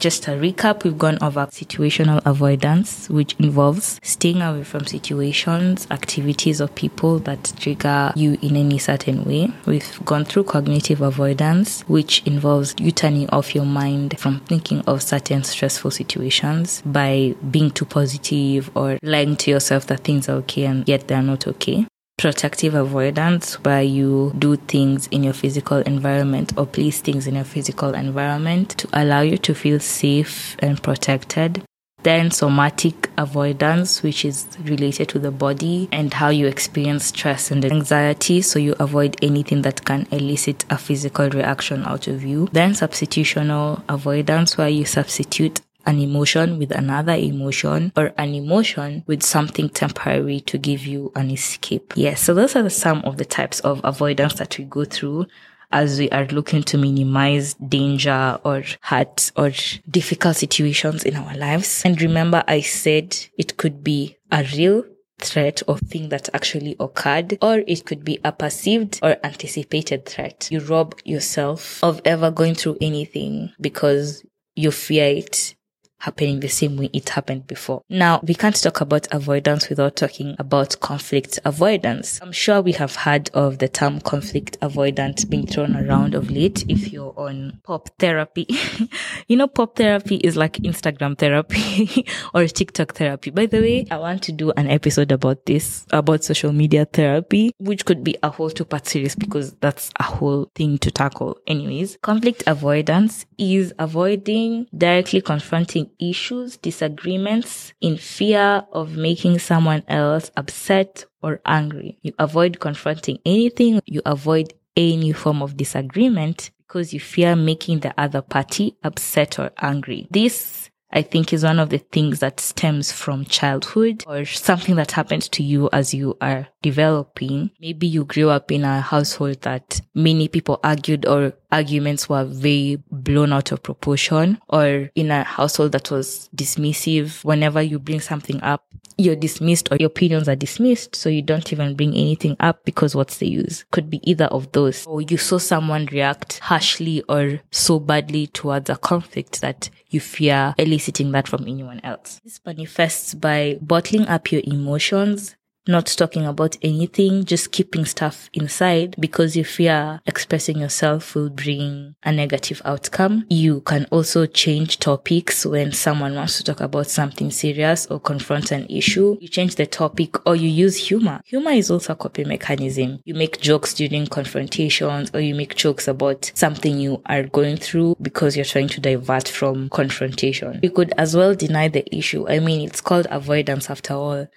Just 0.00 0.28
a 0.28 0.30
recap, 0.30 0.84
we've 0.84 0.96
gone 0.96 1.18
over 1.20 1.46
situational 1.46 2.24
avoidance, 2.24 3.08
which 3.10 3.34
involves 3.40 3.98
staying 4.04 4.40
away 4.42 4.62
from 4.62 4.86
situations, 4.86 5.88
activities, 5.90 6.60
or 6.60 6.68
people 6.68 7.18
that 7.18 7.52
trigger 7.58 8.12
you 8.14 8.38
in 8.40 8.54
any 8.54 8.78
certain 8.78 9.24
way. 9.24 9.50
We've 9.66 10.04
gone 10.04 10.24
through 10.24 10.44
cognitive 10.44 11.00
avoidance, 11.00 11.82
which 11.88 12.22
involves 12.24 12.76
you 12.78 12.92
turning 12.92 13.28
off 13.30 13.56
your 13.56 13.64
mind 13.64 14.20
from 14.20 14.38
thinking 14.38 14.82
of 14.82 15.02
certain 15.02 15.42
stressful 15.42 15.90
situations 15.90 16.80
by 16.86 17.34
being 17.50 17.72
too 17.72 17.84
positive 17.84 18.70
or 18.76 19.00
lying 19.02 19.34
to 19.38 19.50
yourself 19.50 19.88
that 19.88 20.04
things 20.04 20.28
are 20.28 20.36
okay 20.36 20.66
and 20.66 20.88
yet 20.88 21.08
they're 21.08 21.22
not 21.22 21.48
okay 21.48 21.88
protective 22.18 22.74
avoidance 22.74 23.54
where 23.64 23.82
you 23.82 24.32
do 24.38 24.56
things 24.56 25.06
in 25.06 25.22
your 25.22 25.32
physical 25.32 25.78
environment 25.78 26.52
or 26.58 26.66
place 26.66 27.00
things 27.00 27.26
in 27.26 27.36
your 27.36 27.44
physical 27.44 27.94
environment 27.94 28.70
to 28.70 28.88
allow 28.92 29.20
you 29.20 29.38
to 29.38 29.54
feel 29.54 29.80
safe 29.80 30.56
and 30.58 30.82
protected. 30.82 31.62
Then 32.02 32.30
somatic 32.30 33.10
avoidance, 33.18 34.02
which 34.02 34.24
is 34.24 34.46
related 34.62 35.08
to 35.10 35.18
the 35.18 35.32
body 35.32 35.88
and 35.90 36.14
how 36.14 36.28
you 36.28 36.46
experience 36.46 37.06
stress 37.06 37.50
and 37.50 37.64
anxiety. 37.64 38.40
So 38.40 38.58
you 38.58 38.76
avoid 38.78 39.16
anything 39.20 39.62
that 39.62 39.84
can 39.84 40.06
elicit 40.12 40.64
a 40.70 40.78
physical 40.78 41.28
reaction 41.30 41.84
out 41.84 42.06
of 42.06 42.22
you. 42.22 42.48
Then 42.52 42.72
substitutional 42.72 43.82
avoidance, 43.88 44.56
where 44.56 44.68
you 44.68 44.84
substitute 44.84 45.60
an 45.88 45.98
emotion 45.98 46.58
with 46.58 46.70
another 46.70 47.14
emotion 47.14 47.92
or 47.96 48.12
an 48.18 48.34
emotion 48.34 49.02
with 49.06 49.22
something 49.22 49.70
temporary 49.70 50.38
to 50.40 50.58
give 50.58 50.84
you 50.84 51.10
an 51.16 51.30
escape. 51.30 51.94
Yes. 51.96 52.20
So 52.20 52.34
those 52.34 52.54
are 52.54 52.68
some 52.68 53.00
of 53.02 53.16
the 53.16 53.24
types 53.24 53.60
of 53.60 53.80
avoidance 53.82 54.34
that 54.34 54.58
we 54.58 54.64
go 54.66 54.84
through 54.84 55.26
as 55.72 55.98
we 55.98 56.10
are 56.10 56.26
looking 56.26 56.62
to 56.62 56.78
minimize 56.78 57.54
danger 57.54 58.38
or 58.44 58.64
hurt 58.82 59.32
or 59.34 59.50
difficult 59.90 60.36
situations 60.36 61.04
in 61.04 61.16
our 61.16 61.34
lives. 61.36 61.82
And 61.84 62.00
remember, 62.00 62.44
I 62.46 62.60
said 62.60 63.16
it 63.38 63.56
could 63.56 63.82
be 63.82 64.16
a 64.30 64.46
real 64.56 64.84
threat 65.20 65.62
or 65.66 65.78
thing 65.78 66.10
that 66.10 66.28
actually 66.34 66.76
occurred, 66.78 67.38
or 67.42 67.64
it 67.66 67.84
could 67.86 68.04
be 68.04 68.20
a 68.24 68.32
perceived 68.32 69.00
or 69.02 69.16
anticipated 69.24 70.06
threat. 70.06 70.48
You 70.50 70.60
rob 70.60 70.94
yourself 71.04 71.82
of 71.82 72.00
ever 72.04 72.30
going 72.30 72.54
through 72.54 72.78
anything 72.80 73.52
because 73.60 74.24
you 74.54 74.70
fear 74.70 75.16
it 75.16 75.54
happening 75.98 76.40
the 76.40 76.48
same 76.48 76.76
way 76.76 76.90
it 76.92 77.08
happened 77.08 77.46
before. 77.46 77.82
Now, 77.88 78.20
we 78.22 78.34
can't 78.34 78.60
talk 78.60 78.80
about 78.80 79.08
avoidance 79.10 79.68
without 79.68 79.96
talking 79.96 80.36
about 80.38 80.78
conflict 80.80 81.38
avoidance. 81.44 82.20
I'm 82.22 82.32
sure 82.32 82.60
we 82.60 82.72
have 82.72 82.94
heard 82.94 83.30
of 83.34 83.58
the 83.58 83.68
term 83.68 84.00
conflict 84.00 84.56
avoidance 84.62 85.24
being 85.24 85.46
thrown 85.46 85.76
around 85.76 86.14
of 86.14 86.30
late 86.30 86.64
if 86.68 86.92
you're 86.92 87.14
on 87.16 87.60
pop 87.64 87.88
therapy. 87.98 88.46
you 89.28 89.36
know, 89.36 89.48
pop 89.48 89.76
therapy 89.76 90.16
is 90.16 90.36
like 90.36 90.54
Instagram 90.58 91.18
therapy 91.18 92.06
or 92.34 92.46
TikTok 92.46 92.94
therapy. 92.94 93.30
By 93.30 93.46
the 93.46 93.60
way, 93.60 93.86
I 93.90 93.98
want 93.98 94.22
to 94.24 94.32
do 94.32 94.52
an 94.52 94.68
episode 94.68 95.12
about 95.12 95.46
this, 95.46 95.86
about 95.90 96.24
social 96.24 96.52
media 96.52 96.84
therapy, 96.84 97.52
which 97.58 97.84
could 97.84 98.04
be 98.04 98.16
a 98.22 98.30
whole 98.30 98.50
two 98.50 98.64
part 98.64 98.86
series 98.86 99.14
because 99.14 99.52
that's 99.54 99.90
a 99.98 100.04
whole 100.04 100.50
thing 100.54 100.78
to 100.78 100.90
tackle. 100.90 101.38
Anyways, 101.46 101.98
conflict 102.02 102.44
avoidance 102.46 103.26
is 103.36 103.74
avoiding 103.78 104.66
directly 104.76 105.20
confronting 105.20 105.87
issues, 105.98 106.56
disagreements 106.56 107.72
in 107.80 107.96
fear 107.96 108.64
of 108.72 108.96
making 108.96 109.38
someone 109.38 109.82
else 109.88 110.30
upset 110.36 111.04
or 111.22 111.40
angry. 111.46 111.98
You 112.02 112.12
avoid 112.18 112.60
confronting 112.60 113.18
anything. 113.24 113.80
You 113.86 114.02
avoid 114.06 114.54
any 114.76 115.12
form 115.12 115.42
of 115.42 115.56
disagreement 115.56 116.50
because 116.66 116.92
you 116.92 117.00
fear 117.00 117.34
making 117.34 117.80
the 117.80 117.94
other 117.98 118.22
party 118.22 118.76
upset 118.84 119.38
or 119.38 119.50
angry. 119.60 120.06
This 120.10 120.70
I 120.90 121.02
think 121.02 121.32
is 121.32 121.44
one 121.44 121.58
of 121.58 121.68
the 121.68 121.78
things 121.78 122.20
that 122.20 122.40
stems 122.40 122.92
from 122.92 123.26
childhood 123.26 124.04
or 124.06 124.24
something 124.24 124.76
that 124.76 124.92
happened 124.92 125.30
to 125.32 125.42
you 125.42 125.68
as 125.72 125.92
you 125.92 126.16
are 126.20 126.48
developing. 126.62 127.50
Maybe 127.60 127.86
you 127.86 128.04
grew 128.04 128.30
up 128.30 128.50
in 128.50 128.64
a 128.64 128.80
household 128.80 129.42
that 129.42 129.80
many 129.94 130.28
people 130.28 130.60
argued 130.64 131.04
or 131.06 131.34
arguments 131.52 132.08
were 132.08 132.24
very 132.24 132.82
blown 133.02 133.32
out 133.32 133.52
of 133.52 133.62
proportion 133.62 134.38
or 134.48 134.90
in 134.94 135.10
a 135.10 135.24
household 135.24 135.72
that 135.72 135.90
was 135.90 136.28
dismissive. 136.34 137.24
Whenever 137.24 137.62
you 137.62 137.78
bring 137.78 138.00
something 138.00 138.40
up, 138.42 138.64
you're 138.98 139.16
dismissed 139.16 139.70
or 139.70 139.76
your 139.76 139.86
opinions 139.86 140.28
are 140.28 140.36
dismissed. 140.36 140.96
So 140.96 141.08
you 141.08 141.22
don't 141.22 141.52
even 141.52 141.74
bring 141.74 141.90
anything 141.90 142.36
up 142.40 142.64
because 142.64 142.94
what's 142.94 143.18
the 143.18 143.28
use? 143.28 143.64
Could 143.70 143.88
be 143.88 144.00
either 144.08 144.26
of 144.26 144.50
those. 144.52 144.84
Or 144.86 145.00
you 145.00 145.16
saw 145.16 145.38
someone 145.38 145.86
react 145.86 146.40
harshly 146.40 147.02
or 147.08 147.40
so 147.50 147.78
badly 147.78 148.26
towards 148.26 148.68
a 148.68 148.76
conflict 148.76 149.40
that 149.40 149.70
you 149.90 150.00
fear 150.00 150.54
eliciting 150.58 151.12
that 151.12 151.28
from 151.28 151.42
anyone 151.42 151.80
else. 151.82 152.20
This 152.24 152.40
manifests 152.44 153.14
by 153.14 153.58
bottling 153.62 154.06
up 154.06 154.30
your 154.30 154.42
emotions 154.44 155.36
not 155.68 155.86
talking 155.86 156.26
about 156.26 156.56
anything, 156.62 157.24
just 157.24 157.52
keeping 157.52 157.84
stuff 157.84 158.30
inside 158.32 158.96
because 158.98 159.36
you 159.36 159.44
fear 159.44 160.00
expressing 160.06 160.58
yourself 160.58 161.14
will 161.14 161.28
bring 161.28 161.94
a 162.02 162.10
negative 162.10 162.62
outcome. 162.64 163.26
You 163.28 163.60
can 163.60 163.84
also 163.90 164.24
change 164.24 164.78
topics 164.78 165.44
when 165.44 165.72
someone 165.72 166.14
wants 166.14 166.38
to 166.38 166.44
talk 166.44 166.60
about 166.60 166.86
something 166.86 167.30
serious 167.30 167.86
or 167.86 168.00
confront 168.00 168.50
an 168.50 168.66
issue. 168.70 169.18
You 169.20 169.28
change 169.28 169.56
the 169.56 169.66
topic 169.66 170.26
or 170.26 170.34
you 170.34 170.48
use 170.48 170.76
humor. 170.76 171.20
Humor 171.26 171.52
is 171.52 171.70
also 171.70 171.92
a 171.92 171.96
coping 171.96 172.28
mechanism. 172.28 173.00
You 173.04 173.14
make 173.14 173.40
jokes 173.40 173.74
during 173.74 174.06
confrontations 174.06 175.10
or 175.12 175.20
you 175.20 175.34
make 175.34 175.54
jokes 175.54 175.86
about 175.86 176.32
something 176.34 176.78
you 176.78 177.02
are 177.06 177.24
going 177.24 177.58
through 177.58 177.96
because 178.00 178.36
you're 178.36 178.44
trying 178.46 178.68
to 178.68 178.80
divert 178.80 179.28
from 179.28 179.68
confrontation. 179.68 180.60
You 180.62 180.70
could 180.70 180.94
as 180.96 181.14
well 181.14 181.34
deny 181.34 181.68
the 181.68 181.84
issue. 181.94 182.26
I 182.26 182.38
mean, 182.38 182.66
it's 182.66 182.80
called 182.80 183.06
avoidance 183.10 183.68
after 183.68 183.92
all 183.92 184.28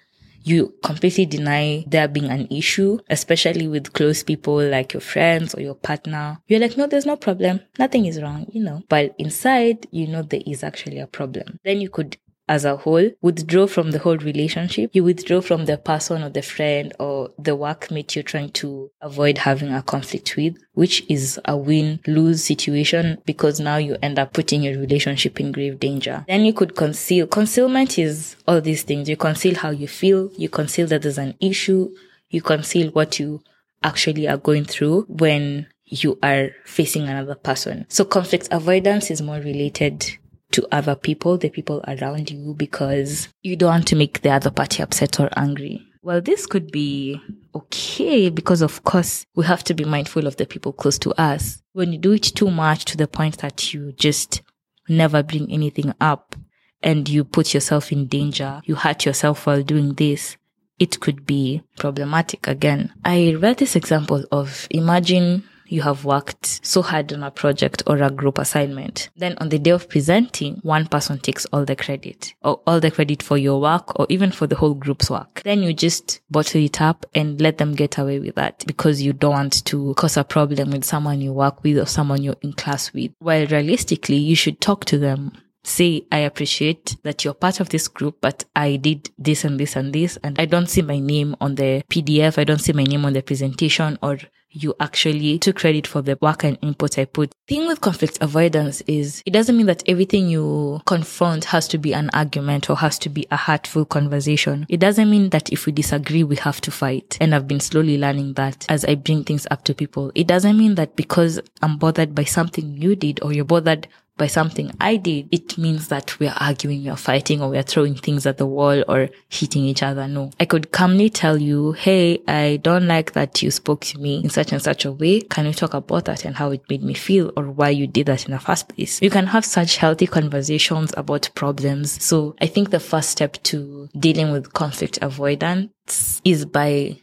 you 0.44 0.74
completely 0.82 1.26
deny 1.26 1.84
there 1.86 2.08
being 2.08 2.30
an 2.30 2.48
issue, 2.50 2.98
especially 3.10 3.68
with 3.68 3.92
close 3.92 4.22
people 4.22 4.56
like 4.56 4.92
your 4.92 5.00
friends 5.00 5.54
or 5.54 5.60
your 5.60 5.74
partner. 5.74 6.38
You're 6.46 6.60
like, 6.60 6.76
no, 6.76 6.86
there's 6.86 7.06
no 7.06 7.16
problem. 7.16 7.60
Nothing 7.78 8.06
is 8.06 8.20
wrong, 8.20 8.46
you 8.50 8.62
know. 8.62 8.82
But 8.88 9.14
inside, 9.18 9.86
you 9.90 10.06
know 10.06 10.22
there 10.22 10.42
is 10.46 10.62
actually 10.64 10.98
a 10.98 11.06
problem. 11.06 11.58
Then 11.64 11.80
you 11.80 11.88
could 11.90 12.16
as 12.48 12.64
a 12.64 12.76
whole 12.76 13.08
withdraw 13.20 13.66
from 13.66 13.92
the 13.92 13.98
whole 13.98 14.18
relationship. 14.18 14.90
You 14.92 15.04
withdraw 15.04 15.40
from 15.40 15.66
the 15.66 15.78
person 15.78 16.22
or 16.22 16.28
the 16.28 16.42
friend 16.42 16.92
or 16.98 17.30
the 17.38 17.56
workmate 17.56 18.14
you're 18.14 18.22
trying 18.22 18.50
to 18.52 18.90
avoid 19.00 19.38
having 19.38 19.72
a 19.72 19.82
conflict 19.82 20.36
with, 20.36 20.56
which 20.74 21.04
is 21.08 21.40
a 21.44 21.56
win 21.56 22.00
lose 22.06 22.44
situation 22.44 23.18
because 23.24 23.60
now 23.60 23.76
you 23.76 23.96
end 24.02 24.18
up 24.18 24.32
putting 24.32 24.62
your 24.62 24.78
relationship 24.78 25.40
in 25.40 25.52
grave 25.52 25.78
danger. 25.80 26.24
Then 26.28 26.44
you 26.44 26.52
could 26.52 26.76
conceal. 26.76 27.26
Concealment 27.26 27.98
is 27.98 28.36
all 28.46 28.60
these 28.60 28.82
things. 28.82 29.08
You 29.08 29.16
conceal 29.16 29.54
how 29.54 29.70
you 29.70 29.88
feel. 29.88 30.30
You 30.36 30.48
conceal 30.48 30.86
that 30.88 31.02
there's 31.02 31.18
an 31.18 31.34
issue. 31.40 31.94
You 32.28 32.42
conceal 32.42 32.90
what 32.90 33.18
you 33.18 33.42
actually 33.82 34.28
are 34.28 34.36
going 34.36 34.64
through 34.64 35.02
when 35.08 35.66
you 35.84 36.18
are 36.22 36.50
facing 36.64 37.02
another 37.02 37.34
person. 37.34 37.84
So 37.88 38.04
conflict 38.04 38.48
avoidance 38.50 39.10
is 39.10 39.20
more 39.20 39.36
related 39.36 40.18
to 40.52 40.66
other 40.72 40.94
people, 40.94 41.38
the 41.38 41.50
people 41.50 41.82
around 41.86 42.30
you, 42.30 42.54
because 42.54 43.28
you 43.42 43.56
don't 43.56 43.70
want 43.70 43.88
to 43.88 43.96
make 43.96 44.22
the 44.22 44.30
other 44.30 44.50
party 44.50 44.82
upset 44.82 45.18
or 45.20 45.28
angry. 45.36 45.86
Well, 46.02 46.20
this 46.20 46.46
could 46.46 46.72
be 46.72 47.20
okay 47.54 48.28
because 48.28 48.60
of 48.60 48.82
course 48.82 49.24
we 49.36 49.44
have 49.44 49.62
to 49.64 49.74
be 49.74 49.84
mindful 49.84 50.26
of 50.26 50.36
the 50.36 50.46
people 50.46 50.72
close 50.72 50.98
to 51.00 51.12
us. 51.20 51.62
When 51.72 51.92
you 51.92 51.98
do 51.98 52.12
it 52.12 52.22
too 52.22 52.50
much 52.50 52.84
to 52.86 52.96
the 52.96 53.06
point 53.06 53.38
that 53.38 53.72
you 53.72 53.92
just 53.92 54.42
never 54.88 55.22
bring 55.22 55.50
anything 55.52 55.94
up 56.00 56.34
and 56.82 57.08
you 57.08 57.22
put 57.22 57.54
yourself 57.54 57.92
in 57.92 58.06
danger, 58.06 58.62
you 58.64 58.74
hurt 58.74 59.06
yourself 59.06 59.46
while 59.46 59.62
doing 59.62 59.94
this, 59.94 60.36
it 60.80 60.98
could 60.98 61.24
be 61.24 61.62
problematic 61.78 62.48
again. 62.48 62.92
I 63.04 63.34
read 63.34 63.58
this 63.58 63.76
example 63.76 64.24
of 64.32 64.66
imagine 64.70 65.44
you 65.72 65.82
have 65.82 66.04
worked 66.04 66.60
so 66.64 66.82
hard 66.82 67.12
on 67.12 67.22
a 67.22 67.30
project 67.30 67.82
or 67.86 67.96
a 68.02 68.10
group 68.10 68.38
assignment. 68.38 69.08
Then 69.16 69.36
on 69.38 69.48
the 69.48 69.58
day 69.58 69.70
of 69.70 69.88
presenting, 69.88 70.56
one 70.62 70.86
person 70.86 71.18
takes 71.18 71.46
all 71.46 71.64
the 71.64 71.74
credit 71.74 72.34
or 72.42 72.60
all 72.66 72.78
the 72.78 72.90
credit 72.90 73.22
for 73.22 73.38
your 73.38 73.60
work 73.60 73.98
or 73.98 74.06
even 74.10 74.30
for 74.30 74.46
the 74.46 74.56
whole 74.56 74.74
group's 74.74 75.08
work. 75.08 75.42
Then 75.44 75.62
you 75.62 75.72
just 75.72 76.20
bottle 76.30 76.62
it 76.62 76.80
up 76.82 77.06
and 77.14 77.40
let 77.40 77.56
them 77.56 77.74
get 77.74 77.96
away 77.98 78.20
with 78.20 78.34
that 78.34 78.64
because 78.66 79.00
you 79.00 79.14
don't 79.14 79.32
want 79.32 79.64
to 79.64 79.94
cause 79.94 80.18
a 80.18 80.24
problem 80.24 80.70
with 80.70 80.84
someone 80.84 81.22
you 81.22 81.32
work 81.32 81.64
with 81.64 81.78
or 81.78 81.86
someone 81.86 82.22
you're 82.22 82.36
in 82.42 82.52
class 82.52 82.92
with. 82.92 83.12
While 83.18 83.46
realistically, 83.46 84.16
you 84.16 84.36
should 84.36 84.60
talk 84.60 84.84
to 84.86 84.98
them 84.98 85.32
say, 85.64 86.04
I 86.10 86.18
appreciate 86.18 86.96
that 87.04 87.24
you're 87.24 87.34
part 87.34 87.60
of 87.60 87.68
this 87.68 87.88
group, 87.88 88.18
but 88.20 88.44
I 88.54 88.76
did 88.76 89.10
this 89.18 89.44
and 89.44 89.58
this 89.60 89.76
and 89.76 89.92
this, 89.92 90.18
and 90.22 90.38
I 90.38 90.44
don't 90.44 90.68
see 90.68 90.82
my 90.82 90.98
name 90.98 91.36
on 91.40 91.54
the 91.54 91.84
PDF. 91.88 92.38
I 92.38 92.44
don't 92.44 92.58
see 92.58 92.72
my 92.72 92.84
name 92.84 93.04
on 93.04 93.12
the 93.12 93.22
presentation 93.22 93.98
or 94.02 94.18
you 94.52 94.74
actually 94.80 95.38
took 95.38 95.56
credit 95.56 95.86
for 95.86 96.02
the 96.02 96.18
work 96.20 96.44
and 96.44 96.58
input 96.62 96.98
I 96.98 97.04
put. 97.04 97.32
Thing 97.48 97.66
with 97.66 97.80
conflict 97.80 98.18
avoidance 98.20 98.82
is 98.86 99.22
it 99.26 99.32
doesn't 99.32 99.56
mean 99.56 99.66
that 99.66 99.82
everything 99.88 100.28
you 100.28 100.80
confront 100.86 101.46
has 101.46 101.66
to 101.68 101.78
be 101.78 101.92
an 101.92 102.10
argument 102.12 102.70
or 102.70 102.76
has 102.76 102.98
to 103.00 103.08
be 103.08 103.26
a 103.30 103.36
hurtful 103.36 103.84
conversation. 103.84 104.66
It 104.68 104.80
doesn't 104.80 105.10
mean 105.10 105.30
that 105.30 105.52
if 105.52 105.66
we 105.66 105.72
disagree, 105.72 106.24
we 106.24 106.36
have 106.36 106.60
to 106.62 106.70
fight. 106.70 107.18
And 107.20 107.34
I've 107.34 107.48
been 107.48 107.60
slowly 107.60 107.98
learning 107.98 108.34
that 108.34 108.66
as 108.68 108.84
I 108.84 108.94
bring 108.94 109.24
things 109.24 109.46
up 109.50 109.64
to 109.64 109.74
people. 109.74 110.12
It 110.14 110.26
doesn't 110.26 110.56
mean 110.56 110.74
that 110.76 110.96
because 110.96 111.40
I'm 111.62 111.78
bothered 111.78 112.14
by 112.14 112.24
something 112.24 112.76
you 112.76 112.96
did 112.96 113.22
or 113.22 113.32
you're 113.32 113.44
bothered 113.44 113.88
by 114.16 114.26
something 114.26 114.70
I 114.80 114.96
did, 114.96 115.28
it 115.32 115.58
means 115.58 115.88
that 115.88 116.18
we're 116.20 116.34
arguing, 116.38 116.84
we're 116.84 116.96
fighting, 116.96 117.40
or 117.40 117.50
we're 117.50 117.62
throwing 117.62 117.94
things 117.94 118.26
at 118.26 118.38
the 118.38 118.46
wall 118.46 118.84
or 118.88 119.08
hitting 119.28 119.64
each 119.64 119.82
other. 119.82 120.06
No. 120.06 120.30
I 120.38 120.44
could 120.44 120.70
calmly 120.70 121.10
tell 121.10 121.38
you, 121.38 121.72
hey, 121.72 122.20
I 122.28 122.60
don't 122.62 122.86
like 122.86 123.12
that 123.12 123.42
you 123.42 123.50
spoke 123.50 123.80
to 123.86 123.98
me 123.98 124.22
in 124.22 124.30
such 124.30 124.52
and 124.52 124.62
such 124.62 124.84
a 124.84 124.92
way. 124.92 125.20
Can 125.20 125.46
you 125.46 125.52
talk 125.52 125.74
about 125.74 126.04
that 126.06 126.24
and 126.24 126.36
how 126.36 126.50
it 126.50 126.62
made 126.68 126.82
me 126.82 126.94
feel 126.94 127.32
or 127.36 127.50
why 127.50 127.70
you 127.70 127.86
did 127.86 128.06
that 128.06 128.26
in 128.26 128.32
the 128.32 128.38
first 128.38 128.68
place? 128.68 129.00
You 129.00 129.10
can 129.10 129.26
have 129.26 129.44
such 129.44 129.76
healthy 129.76 130.06
conversations 130.06 130.92
about 130.96 131.30
problems. 131.34 132.02
So 132.02 132.36
I 132.40 132.46
think 132.46 132.70
the 132.70 132.80
first 132.80 133.10
step 133.10 133.42
to 133.44 133.88
dealing 133.98 134.30
with 134.30 134.52
conflict 134.52 134.98
avoidance 135.02 136.20
is 136.24 136.44
by 136.44 136.98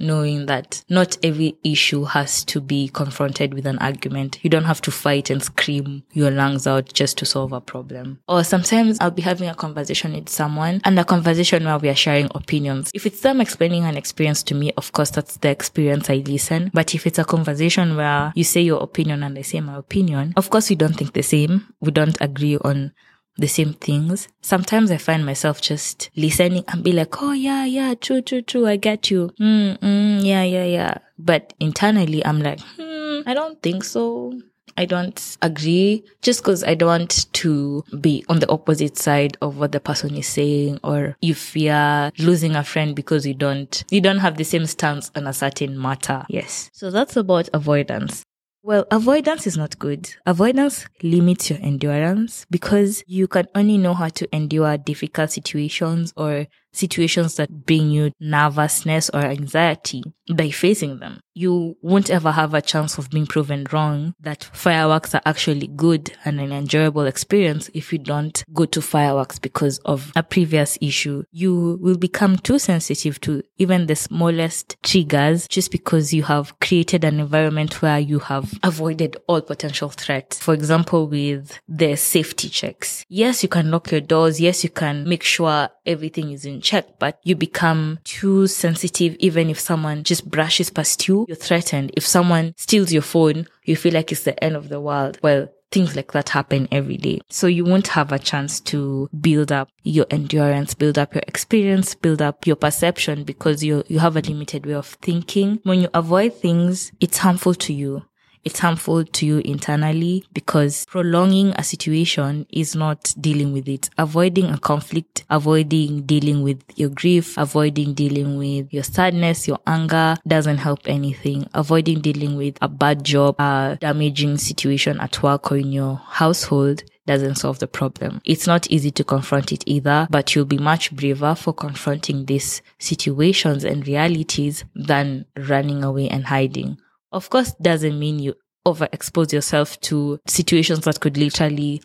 knowing 0.00 0.46
that 0.46 0.82
not 0.88 1.16
every 1.22 1.56
issue 1.62 2.04
has 2.04 2.44
to 2.46 2.60
be 2.60 2.88
confronted 2.88 3.54
with 3.54 3.66
an 3.66 3.78
argument. 3.78 4.38
You 4.42 4.50
don't 4.50 4.64
have 4.64 4.80
to 4.82 4.90
fight 4.90 5.30
and 5.30 5.42
scream 5.42 6.02
your 6.12 6.30
lungs 6.30 6.66
out 6.66 6.92
just 6.92 7.18
to 7.18 7.26
solve 7.26 7.52
a 7.52 7.60
problem. 7.60 8.18
Or 8.28 8.42
sometimes 8.42 8.98
I'll 9.00 9.10
be 9.10 9.22
having 9.22 9.48
a 9.48 9.54
conversation 9.54 10.14
with 10.14 10.28
someone 10.28 10.80
and 10.84 10.98
a 10.98 11.04
conversation 11.04 11.64
where 11.64 11.78
we 11.78 11.88
are 11.88 11.94
sharing 11.94 12.28
opinions. 12.34 12.90
If 12.94 13.06
it's 13.06 13.20
them 13.20 13.40
explaining 13.40 13.84
an 13.84 13.96
experience 13.96 14.42
to 14.44 14.54
me, 14.54 14.72
of 14.76 14.92
course, 14.92 15.10
that's 15.10 15.36
the 15.36 15.50
experience 15.50 16.10
I 16.10 16.16
listen. 16.16 16.70
But 16.72 16.94
if 16.94 17.06
it's 17.06 17.18
a 17.18 17.24
conversation 17.24 17.96
where 17.96 18.32
you 18.34 18.44
say 18.44 18.62
your 18.62 18.82
opinion 18.82 19.22
and 19.22 19.38
I 19.38 19.42
say 19.42 19.60
my 19.60 19.76
opinion, 19.76 20.32
of 20.36 20.50
course, 20.50 20.70
we 20.70 20.76
don't 20.76 20.96
think 20.96 21.12
the 21.12 21.22
same. 21.22 21.72
We 21.80 21.90
don't 21.90 22.16
agree 22.20 22.56
on 22.58 22.92
the 23.40 23.48
same 23.48 23.74
things. 23.74 24.28
Sometimes 24.42 24.90
I 24.90 24.98
find 24.98 25.24
myself 25.24 25.60
just 25.60 26.10
listening 26.16 26.64
and 26.68 26.84
be 26.84 26.92
like, 26.92 27.20
oh 27.22 27.32
yeah, 27.32 27.64
yeah, 27.64 27.94
true, 27.94 28.20
true, 28.20 28.42
true. 28.42 28.66
I 28.66 28.76
get 28.76 29.10
you. 29.10 29.32
Mm, 29.40 29.78
mm, 29.78 30.24
yeah, 30.24 30.42
yeah, 30.42 30.64
yeah. 30.64 30.98
But 31.18 31.54
internally, 31.58 32.24
I'm 32.24 32.40
like, 32.40 32.60
hmm, 32.78 33.20
I 33.26 33.34
don't 33.34 33.60
think 33.62 33.84
so. 33.84 34.32
I 34.76 34.84
don't 34.86 35.36
agree 35.42 36.04
just 36.22 36.40
because 36.40 36.64
I 36.64 36.74
don't 36.74 36.88
want 36.88 37.32
to 37.32 37.84
be 38.00 38.24
on 38.28 38.38
the 38.38 38.48
opposite 38.48 38.96
side 38.96 39.36
of 39.42 39.58
what 39.58 39.72
the 39.72 39.80
person 39.80 40.14
is 40.16 40.26
saying 40.26 40.78
or 40.82 41.16
if 41.20 41.28
you 41.28 41.34
fear 41.34 42.12
losing 42.18 42.56
a 42.56 42.64
friend 42.64 42.94
because 42.94 43.26
you 43.26 43.34
don't, 43.34 43.84
you 43.90 44.00
don't 44.00 44.18
have 44.18 44.36
the 44.36 44.44
same 44.44 44.66
stance 44.66 45.10
on 45.14 45.26
a 45.26 45.32
certain 45.32 45.78
matter. 45.78 46.24
Yes. 46.28 46.70
So 46.72 46.90
that's 46.90 47.16
about 47.16 47.48
avoidance. 47.52 48.24
Well, 48.62 48.84
avoidance 48.90 49.46
is 49.46 49.56
not 49.56 49.78
good. 49.78 50.10
Avoidance 50.26 50.86
limits 51.02 51.48
your 51.48 51.58
endurance 51.60 52.44
because 52.50 53.02
you 53.06 53.26
can 53.26 53.46
only 53.54 53.78
know 53.78 53.94
how 53.94 54.08
to 54.10 54.36
endure 54.36 54.76
difficult 54.76 55.30
situations 55.30 56.12
or 56.14 56.46
situations 56.72 57.36
that 57.36 57.64
bring 57.64 57.90
you 57.90 58.12
nervousness 58.20 59.08
or 59.10 59.20
anxiety 59.20 60.02
by 60.34 60.50
facing 60.50 60.98
them. 60.98 61.20
You 61.34 61.76
won't 61.80 62.10
ever 62.10 62.32
have 62.32 62.54
a 62.54 62.62
chance 62.62 62.98
of 62.98 63.10
being 63.10 63.26
proven 63.26 63.66
wrong 63.72 64.14
that 64.20 64.44
fireworks 64.52 65.14
are 65.14 65.22
actually 65.24 65.68
good 65.68 66.12
and 66.24 66.40
an 66.40 66.52
enjoyable 66.52 67.06
experience 67.06 67.70
if 67.72 67.92
you 67.92 67.98
don't 67.98 68.42
go 68.52 68.64
to 68.66 68.82
fireworks 68.82 69.38
because 69.38 69.78
of 69.80 70.12
a 70.16 70.22
previous 70.22 70.76
issue. 70.80 71.22
You 71.30 71.78
will 71.80 71.96
become 71.96 72.36
too 72.38 72.58
sensitive 72.58 73.20
to 73.22 73.42
even 73.58 73.86
the 73.86 73.96
smallest 73.96 74.76
triggers 74.82 75.46
just 75.48 75.70
because 75.70 76.12
you 76.12 76.24
have 76.24 76.58
created 76.60 77.04
an 77.04 77.20
environment 77.20 77.80
where 77.82 77.98
you 77.98 78.18
have 78.20 78.52
avoided 78.62 79.16
all 79.26 79.40
potential 79.40 79.88
threats. 79.88 80.38
For 80.38 80.54
example, 80.54 81.06
with 81.06 81.60
the 81.68 81.96
safety 81.96 82.48
checks. 82.48 83.04
Yes, 83.08 83.42
you 83.42 83.48
can 83.48 83.70
lock 83.70 83.90
your 83.90 84.00
doors. 84.00 84.40
Yes, 84.40 84.64
you 84.64 84.70
can 84.70 85.08
make 85.08 85.22
sure 85.22 85.68
everything 85.86 86.32
is 86.32 86.44
in 86.44 86.60
check, 86.60 86.98
but 86.98 87.20
you 87.22 87.36
become 87.36 87.98
too 88.04 88.46
sensitive 88.46 89.16
even 89.18 89.50
if 89.50 89.58
someone 89.58 90.04
just 90.04 90.28
brushes 90.30 90.70
past 90.70 91.06
you, 91.08 91.19
you're 91.28 91.36
threatened. 91.36 91.92
If 91.96 92.06
someone 92.06 92.54
steals 92.56 92.92
your 92.92 93.02
phone, 93.02 93.46
you 93.64 93.76
feel 93.76 93.94
like 93.94 94.12
it's 94.12 94.24
the 94.24 94.42
end 94.42 94.56
of 94.56 94.68
the 94.68 94.80
world. 94.80 95.18
Well, 95.22 95.48
things 95.70 95.94
like 95.94 96.12
that 96.12 96.30
happen 96.30 96.68
every 96.72 96.96
day. 96.96 97.20
So 97.28 97.46
you 97.46 97.64
won't 97.64 97.88
have 97.88 98.12
a 98.12 98.18
chance 98.18 98.60
to 98.60 99.08
build 99.20 99.52
up 99.52 99.68
your 99.82 100.06
endurance, 100.10 100.74
build 100.74 100.98
up 100.98 101.14
your 101.14 101.22
experience, 101.26 101.94
build 101.94 102.20
up 102.20 102.46
your 102.46 102.56
perception 102.56 103.24
because 103.24 103.62
you 103.62 103.84
you 103.86 103.98
have 104.00 104.16
a 104.16 104.20
limited 104.20 104.66
way 104.66 104.74
of 104.74 104.86
thinking. 104.86 105.60
When 105.62 105.80
you 105.80 105.88
avoid 105.94 106.34
things, 106.34 106.92
it's 107.00 107.18
harmful 107.18 107.54
to 107.54 107.72
you 107.72 108.02
it's 108.44 108.60
harmful 108.60 109.04
to 109.04 109.26
you 109.26 109.38
internally 109.38 110.24
because 110.32 110.86
prolonging 110.86 111.52
a 111.56 111.62
situation 111.62 112.46
is 112.50 112.74
not 112.74 113.14
dealing 113.20 113.52
with 113.52 113.68
it. 113.68 113.90
Avoiding 113.98 114.46
a 114.46 114.58
conflict, 114.58 115.24
avoiding 115.30 116.02
dealing 116.02 116.42
with 116.42 116.62
your 116.76 116.90
grief, 116.90 117.36
avoiding 117.36 117.94
dealing 117.94 118.38
with 118.38 118.72
your 118.72 118.84
sadness, 118.84 119.46
your 119.46 119.58
anger 119.66 120.16
doesn't 120.26 120.58
help 120.58 120.80
anything. 120.86 121.48
Avoiding 121.54 122.00
dealing 122.00 122.36
with 122.36 122.56
a 122.62 122.68
bad 122.68 123.04
job, 123.04 123.36
a 123.38 123.76
damaging 123.80 124.38
situation 124.38 125.00
at 125.00 125.22
work 125.22 125.52
or 125.52 125.56
in 125.56 125.72
your 125.72 125.96
household 125.96 126.82
doesn't 127.06 127.36
solve 127.36 127.58
the 127.58 127.66
problem. 127.66 128.20
It's 128.24 128.46
not 128.46 128.70
easy 128.70 128.90
to 128.92 129.04
confront 129.04 129.52
it 129.52 129.64
either, 129.66 130.06
but 130.10 130.34
you'll 130.34 130.44
be 130.44 130.58
much 130.58 130.94
braver 130.94 131.34
for 131.34 131.52
confronting 131.52 132.26
these 132.26 132.62
situations 132.78 133.64
and 133.64 133.86
realities 133.86 134.64
than 134.74 135.26
running 135.36 135.82
away 135.82 136.08
and 136.08 136.26
hiding. 136.26 136.78
Of 137.12 137.30
course, 137.30 137.52
doesn't 137.54 137.98
mean 137.98 138.18
you 138.18 138.34
overexpose 138.66 139.32
yourself 139.32 139.80
to 139.80 140.20
situations 140.26 140.80
that 140.80 141.00
could 141.00 141.16
literally 141.16 141.82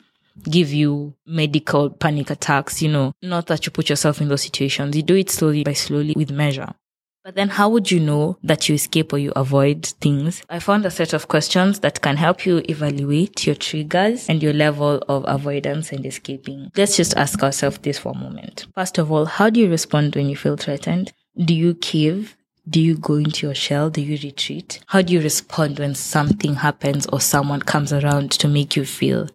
give 0.50 0.72
you 0.74 1.16
medical 1.26 1.90
panic 1.90 2.30
attacks, 2.30 2.82
you 2.82 2.90
know, 2.90 3.14
not 3.22 3.48
that 3.48 3.66
you 3.66 3.72
put 3.72 3.90
yourself 3.90 4.22
in 4.22 4.28
those 4.28 4.42
situations. 4.42 4.96
You 4.96 5.04
do 5.04 5.16
it 5.16 5.30
slowly 5.30 5.64
by 5.64 5.74
slowly 5.74 6.14
with 6.16 6.32
measure. 6.32 6.74
But 7.24 7.34
then 7.34 7.50
how 7.50 7.70
would 7.70 7.90
you 7.90 8.00
know 8.00 8.38
that 8.44 8.70
you 8.70 8.76
escape 8.76 9.12
or 9.12 9.18
you 9.18 9.34
avoid 9.36 9.84
things? 10.00 10.44
I 10.48 10.60
found 10.60 10.86
a 10.86 10.92
set 10.92 11.12
of 11.12 11.28
questions 11.28 11.80
that 11.80 12.02
can 12.02 12.18
help 12.18 12.46
you 12.46 12.62
evaluate 12.70 13.48
your 13.48 13.56
triggers 13.56 14.30
and 14.30 14.44
your 14.44 14.54
level 14.54 15.04
of 15.10 15.26
avoidance 15.28 15.92
and 15.92 16.06
escaping. 16.06 16.70
Let's 16.78 16.96
just 16.96 17.18
ask 17.18 17.42
ourselves 17.42 17.80
this 17.80 17.98
for 17.98 18.12
a 18.12 18.18
moment. 18.18 18.68
First 18.76 19.00
of 19.00 19.12
all, 19.12 19.26
how 19.26 19.50
do 19.50 19.60
you 19.60 19.72
respond 19.72 20.16
when 20.16 20.30
you 20.30 20.36
feel 20.36 20.56
threatened? 20.56 21.14
Do 21.36 21.56
you 21.56 21.74
cave? 21.74 22.38
Do 22.68 22.82
you 22.82 22.98
go 22.98 23.16
into 23.16 23.46
your 23.46 23.56
shell? 23.56 23.90
Do 23.90 24.02
you 24.02 24.18
retreat? 24.22 24.80
How 24.88 25.02
do 25.02 25.14
you 25.14 25.22
respond 25.22 25.80
when 25.80 25.94
something 25.94 26.56
happens 26.56 27.06
or 27.08 27.22
someone 27.22 27.62
comes 27.62 27.94
around 27.94 28.32
to 28.32 28.48
make 28.48 28.76
you 28.76 28.86
feel 28.86 29.30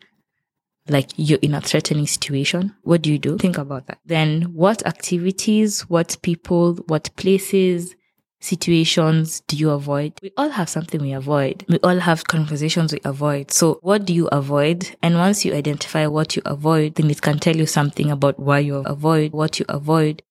like 0.88 1.11
you're 1.16 1.38
in 1.40 1.55
a 1.55 1.61
threatening 1.61 2.09
situation? 2.09 2.75
What 2.83 3.03
do 3.03 3.12
you 3.12 3.19
do? 3.19 3.38
Think 3.38 3.59
about 3.59 3.87
that. 3.87 4.01
Then 4.05 4.43
what 4.55 4.85
activities, 4.85 5.83
what 5.83 6.16
people, 6.23 6.75
what 6.88 7.11
places, 7.16 7.95
situations 8.40 9.40
do 9.47 9.57
you 9.57 9.71
avoid? 9.71 10.14
We 10.23 10.33
all 10.37 10.49
have 10.49 10.69
something 10.69 11.01
we 11.01 11.12
avoid. 11.12 11.64
We 11.69 11.79
all 11.81 11.99
have 11.99 12.25
conversations 12.25 12.93
we 12.93 13.01
avoid. 13.05 13.53
So 13.53 13.79
what 13.83 14.07
do 14.07 14.12
you 14.12 14.27
avoid? 14.29 14.97
And 15.03 15.16
once 15.16 15.45
you 15.45 15.55
identify 15.55 16.07
what 16.07 16.35
you 16.35 16.43
avoid, 16.47 16.97
then 16.97 17.11
it 17.11 17.23
can 17.23 17.38
tell 17.38 17.55
you 17.55 17.66
something 17.66 18.11
about 18.11 18.40
why 18.40 18.59
you 18.61 18.77
avoid 18.77 19.33
what 19.33 19.61
you 19.61 19.66
avoid 19.69 20.23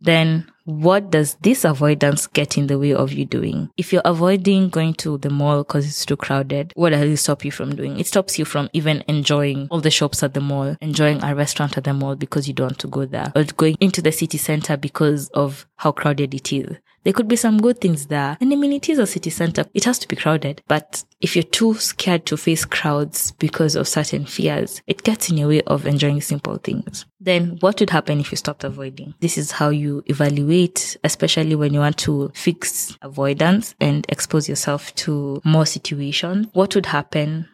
then 0.00 0.50
what 0.70 1.10
does 1.10 1.34
this 1.42 1.64
avoidance 1.64 2.26
get 2.26 2.56
in 2.56 2.66
the 2.66 2.78
way 2.78 2.94
of 2.94 3.12
you 3.12 3.24
doing? 3.24 3.70
If 3.76 3.92
you're 3.92 4.02
avoiding 4.04 4.68
going 4.68 4.94
to 4.94 5.18
the 5.18 5.30
mall 5.30 5.58
because 5.64 5.86
it's 5.86 6.06
too 6.06 6.16
crowded, 6.16 6.72
what 6.76 6.90
does 6.90 7.02
it 7.02 7.16
stop 7.16 7.44
you 7.44 7.50
from 7.50 7.74
doing? 7.74 7.98
It 7.98 8.06
stops 8.06 8.38
you 8.38 8.44
from 8.44 8.70
even 8.72 9.02
enjoying 9.08 9.68
all 9.70 9.80
the 9.80 9.90
shops 9.90 10.22
at 10.22 10.34
the 10.34 10.40
mall, 10.40 10.76
enjoying 10.80 11.22
a 11.22 11.34
restaurant 11.34 11.76
at 11.76 11.84
the 11.84 11.92
mall 11.92 12.16
because 12.16 12.46
you 12.46 12.54
don't 12.54 12.68
want 12.68 12.78
to 12.80 12.88
go 12.88 13.04
there, 13.04 13.32
or 13.34 13.44
going 13.44 13.76
into 13.80 14.00
the 14.00 14.12
city 14.12 14.38
center 14.38 14.76
because 14.76 15.28
of 15.30 15.66
how 15.76 15.92
crowded 15.92 16.34
it 16.34 16.52
is. 16.52 16.76
There 17.02 17.12
could 17.12 17.28
be 17.28 17.36
some 17.36 17.58
good 17.58 17.80
things 17.80 18.06
there. 18.06 18.36
And 18.40 18.52
I 18.52 18.56
mean, 18.56 18.72
it 18.72 18.88
is 18.88 18.98
a 18.98 19.06
city 19.06 19.30
center. 19.30 19.64
It 19.72 19.84
has 19.84 19.98
to 20.00 20.08
be 20.08 20.16
crowded. 20.16 20.62
But 20.68 21.04
if 21.20 21.34
you're 21.34 21.42
too 21.42 21.74
scared 21.74 22.26
to 22.26 22.36
face 22.36 22.64
crowds 22.64 23.32
because 23.32 23.74
of 23.74 23.88
certain 23.88 24.26
fears, 24.26 24.82
it 24.86 25.02
gets 25.02 25.30
in 25.30 25.38
your 25.38 25.48
way 25.48 25.62
of 25.62 25.86
enjoying 25.86 26.20
simple 26.20 26.56
things. 26.56 27.06
Then 27.18 27.56
what 27.60 27.80
would 27.80 27.90
happen 27.90 28.20
if 28.20 28.30
you 28.30 28.36
stopped 28.36 28.64
avoiding? 28.64 29.14
This 29.20 29.38
is 29.38 29.52
how 29.52 29.70
you 29.70 30.02
evaluate, 30.06 30.96
especially 31.02 31.54
when 31.54 31.72
you 31.72 31.80
want 31.80 31.96
to 31.98 32.30
fix 32.34 32.96
avoidance 33.00 33.74
and 33.80 34.04
expose 34.08 34.48
yourself 34.48 34.94
to 34.96 35.40
more 35.44 35.66
situations. 35.66 36.48
What 36.52 36.74
would 36.74 36.86
happen 36.86 37.48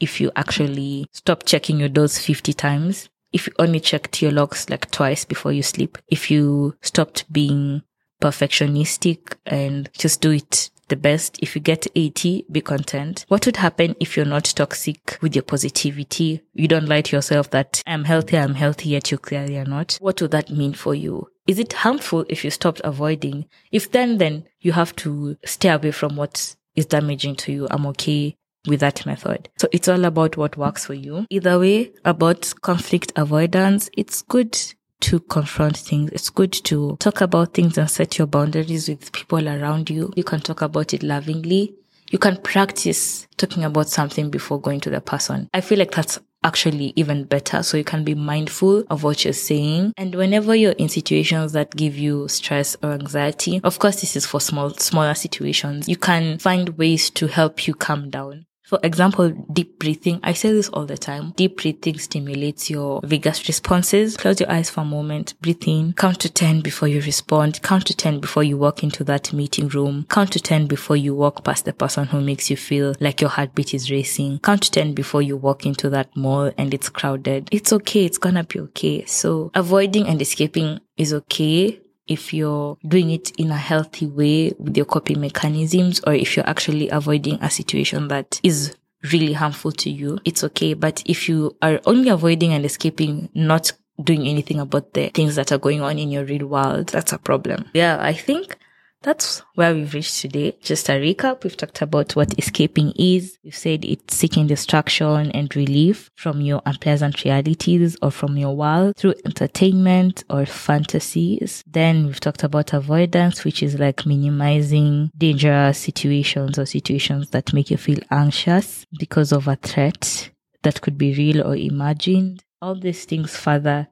if 0.00 0.20
you 0.20 0.30
actually 0.36 1.06
stop 1.12 1.44
checking 1.46 1.78
your 1.78 1.88
doors 1.88 2.18
50 2.18 2.52
times? 2.52 3.08
If 3.32 3.46
you 3.46 3.54
only 3.58 3.80
checked 3.80 4.20
your 4.20 4.32
locks 4.32 4.68
like 4.68 4.90
twice 4.90 5.24
before 5.24 5.52
you 5.52 5.62
sleep? 5.62 5.96
If 6.08 6.30
you 6.30 6.76
stopped 6.82 7.32
being 7.32 7.82
perfectionistic 8.22 9.34
and 9.44 9.90
just 9.92 10.20
do 10.20 10.30
it 10.30 10.70
the 10.88 10.96
best. 10.96 11.38
If 11.40 11.54
you 11.54 11.60
get 11.60 11.86
80, 11.94 12.46
be 12.50 12.60
content. 12.60 13.24
What 13.28 13.46
would 13.46 13.56
happen 13.56 13.96
if 13.98 14.16
you're 14.16 14.26
not 14.26 14.44
toxic 14.44 15.18
with 15.22 15.34
your 15.34 15.42
positivity? 15.42 16.42
You 16.52 16.68
don't 16.68 16.88
lie 16.88 17.00
to 17.00 17.16
yourself 17.16 17.50
that 17.50 17.82
I'm 17.86 18.04
healthy, 18.04 18.36
I'm 18.38 18.54
healthy, 18.54 18.90
yet 18.90 19.10
you 19.10 19.18
clearly 19.18 19.56
are 19.56 19.64
not. 19.64 19.96
What 20.00 20.20
would 20.20 20.32
that 20.32 20.50
mean 20.50 20.74
for 20.74 20.94
you? 20.94 21.28
Is 21.46 21.58
it 21.58 21.72
harmful 21.72 22.24
if 22.28 22.44
you 22.44 22.50
stopped 22.50 22.80
avoiding? 22.84 23.46
If 23.72 23.90
then, 23.90 24.18
then 24.18 24.44
you 24.60 24.72
have 24.72 24.94
to 24.96 25.36
stay 25.44 25.70
away 25.70 25.90
from 25.90 26.16
what 26.16 26.54
is 26.76 26.86
damaging 26.86 27.36
to 27.36 27.52
you. 27.52 27.68
I'm 27.70 27.86
okay 27.86 28.36
with 28.66 28.80
that 28.80 29.04
method. 29.06 29.48
So 29.58 29.68
it's 29.72 29.88
all 29.88 30.04
about 30.04 30.36
what 30.36 30.56
works 30.56 30.86
for 30.86 30.94
you. 30.94 31.26
Either 31.30 31.58
way, 31.58 31.92
about 32.04 32.52
conflict 32.60 33.12
avoidance, 33.16 33.90
it's 33.96 34.22
good 34.22 34.56
to 35.02 35.20
confront 35.20 35.76
things. 35.76 36.10
It's 36.12 36.30
good 36.30 36.52
to 36.52 36.96
talk 36.98 37.20
about 37.20 37.54
things 37.54 37.76
and 37.76 37.90
set 37.90 38.18
your 38.18 38.26
boundaries 38.26 38.88
with 38.88 39.12
people 39.12 39.48
around 39.48 39.90
you. 39.90 40.12
You 40.16 40.24
can 40.24 40.40
talk 40.40 40.62
about 40.62 40.94
it 40.94 41.02
lovingly. 41.02 41.74
You 42.10 42.18
can 42.18 42.36
practice 42.38 43.26
talking 43.36 43.64
about 43.64 43.88
something 43.88 44.30
before 44.30 44.60
going 44.60 44.80
to 44.80 44.90
the 44.90 45.00
person. 45.00 45.48
I 45.54 45.60
feel 45.60 45.78
like 45.78 45.92
that's 45.92 46.18
actually 46.44 46.92
even 46.96 47.24
better. 47.24 47.62
So 47.62 47.76
you 47.76 47.84
can 47.84 48.04
be 48.04 48.14
mindful 48.14 48.84
of 48.90 49.02
what 49.02 49.24
you're 49.24 49.32
saying. 49.32 49.92
And 49.96 50.14
whenever 50.14 50.54
you're 50.54 50.72
in 50.72 50.88
situations 50.88 51.52
that 51.52 51.74
give 51.74 51.96
you 51.96 52.28
stress 52.28 52.76
or 52.82 52.92
anxiety, 52.92 53.60
of 53.64 53.78
course, 53.78 54.00
this 54.00 54.16
is 54.16 54.26
for 54.26 54.40
small, 54.40 54.70
smaller 54.70 55.14
situations. 55.14 55.88
You 55.88 55.96
can 55.96 56.38
find 56.38 56.70
ways 56.78 57.10
to 57.10 57.28
help 57.28 57.66
you 57.66 57.74
calm 57.74 58.10
down. 58.10 58.46
For 58.72 58.80
example, 58.82 59.28
deep 59.52 59.78
breathing. 59.78 60.18
I 60.22 60.32
say 60.32 60.50
this 60.50 60.70
all 60.70 60.86
the 60.86 60.96
time. 60.96 61.34
Deep 61.36 61.58
breathing 61.58 61.98
stimulates 61.98 62.70
your 62.70 63.02
vagus 63.04 63.46
responses. 63.46 64.16
Close 64.16 64.40
your 64.40 64.50
eyes 64.50 64.70
for 64.70 64.80
a 64.80 64.84
moment. 64.86 65.34
Breathe 65.42 65.64
in. 65.66 65.92
Count 65.92 66.20
to 66.20 66.30
10 66.30 66.62
before 66.62 66.88
you 66.88 67.02
respond. 67.02 67.60
Count 67.60 67.84
to 67.88 67.94
10 67.94 68.20
before 68.20 68.42
you 68.42 68.56
walk 68.56 68.82
into 68.82 69.04
that 69.04 69.30
meeting 69.34 69.68
room. 69.68 70.06
Count 70.08 70.32
to 70.32 70.40
10 70.40 70.68
before 70.68 70.96
you 70.96 71.14
walk 71.14 71.44
past 71.44 71.66
the 71.66 71.74
person 71.74 72.06
who 72.06 72.22
makes 72.22 72.48
you 72.48 72.56
feel 72.56 72.94
like 72.98 73.20
your 73.20 73.28
heartbeat 73.28 73.74
is 73.74 73.90
racing. 73.90 74.38
Count 74.38 74.62
to 74.62 74.70
10 74.70 74.94
before 74.94 75.20
you 75.20 75.36
walk 75.36 75.66
into 75.66 75.90
that 75.90 76.16
mall 76.16 76.50
and 76.56 76.72
it's 76.72 76.88
crowded. 76.88 77.50
It's 77.52 77.74
okay. 77.74 78.06
It's 78.06 78.16
gonna 78.16 78.44
be 78.44 78.58
okay. 78.60 79.04
So 79.04 79.50
avoiding 79.52 80.08
and 80.08 80.22
escaping 80.22 80.80
is 80.96 81.12
okay 81.12 81.78
if 82.12 82.32
you're 82.32 82.76
doing 82.86 83.10
it 83.10 83.32
in 83.38 83.50
a 83.50 83.56
healthy 83.56 84.06
way 84.06 84.52
with 84.58 84.76
your 84.76 84.86
coping 84.86 85.20
mechanisms 85.20 86.00
or 86.06 86.14
if 86.14 86.36
you're 86.36 86.48
actually 86.48 86.88
avoiding 86.90 87.38
a 87.42 87.50
situation 87.50 88.08
that 88.08 88.40
is 88.42 88.74
really 89.12 89.32
harmful 89.32 89.72
to 89.72 89.90
you, 89.90 90.18
it's 90.24 90.44
okay. 90.44 90.74
But 90.74 91.02
if 91.06 91.28
you 91.28 91.56
are 91.62 91.80
only 91.86 92.08
avoiding 92.08 92.52
and 92.52 92.64
escaping, 92.64 93.28
not 93.34 93.72
doing 94.02 94.26
anything 94.26 94.60
about 94.60 94.94
the 94.94 95.08
things 95.08 95.36
that 95.36 95.52
are 95.52 95.58
going 95.58 95.80
on 95.80 95.98
in 95.98 96.10
your 96.10 96.24
real 96.24 96.46
world, 96.46 96.88
that's 96.88 97.12
a 97.12 97.18
problem. 97.18 97.68
Yeah, 97.74 97.98
I 98.00 98.12
think 98.12 98.56
that's 99.02 99.42
where 99.54 99.74
we've 99.74 99.92
reached 99.92 100.20
today. 100.20 100.56
Just 100.60 100.88
a 100.88 100.92
recap. 100.92 101.44
We've 101.44 101.56
talked 101.56 101.82
about 101.82 102.14
what 102.14 102.38
escaping 102.38 102.92
is. 102.96 103.38
We've 103.44 103.56
said 103.56 103.84
it's 103.84 104.16
seeking 104.16 104.46
distraction 104.46 105.30
and 105.32 105.54
relief 105.54 106.10
from 106.16 106.40
your 106.40 106.62
unpleasant 106.64 107.24
realities 107.24 107.96
or 108.00 108.10
from 108.10 108.36
your 108.36 108.56
world 108.56 108.96
through 108.96 109.14
entertainment 109.24 110.24
or 110.30 110.46
fantasies. 110.46 111.62
Then 111.66 112.06
we've 112.06 112.20
talked 112.20 112.44
about 112.44 112.72
avoidance, 112.72 113.44
which 113.44 113.62
is 113.62 113.78
like 113.78 114.06
minimizing 114.06 115.10
dangerous 115.16 115.78
situations 115.78 116.58
or 116.58 116.66
situations 116.66 117.30
that 117.30 117.52
make 117.52 117.70
you 117.70 117.76
feel 117.76 117.98
anxious 118.10 118.86
because 118.98 119.32
of 119.32 119.48
a 119.48 119.56
threat 119.56 120.30
that 120.62 120.80
could 120.80 120.96
be 120.96 121.14
real 121.14 121.46
or 121.46 121.56
imagined. 121.56 122.44
All 122.60 122.76
these 122.76 123.04
things 123.04 123.36
further 123.36 123.88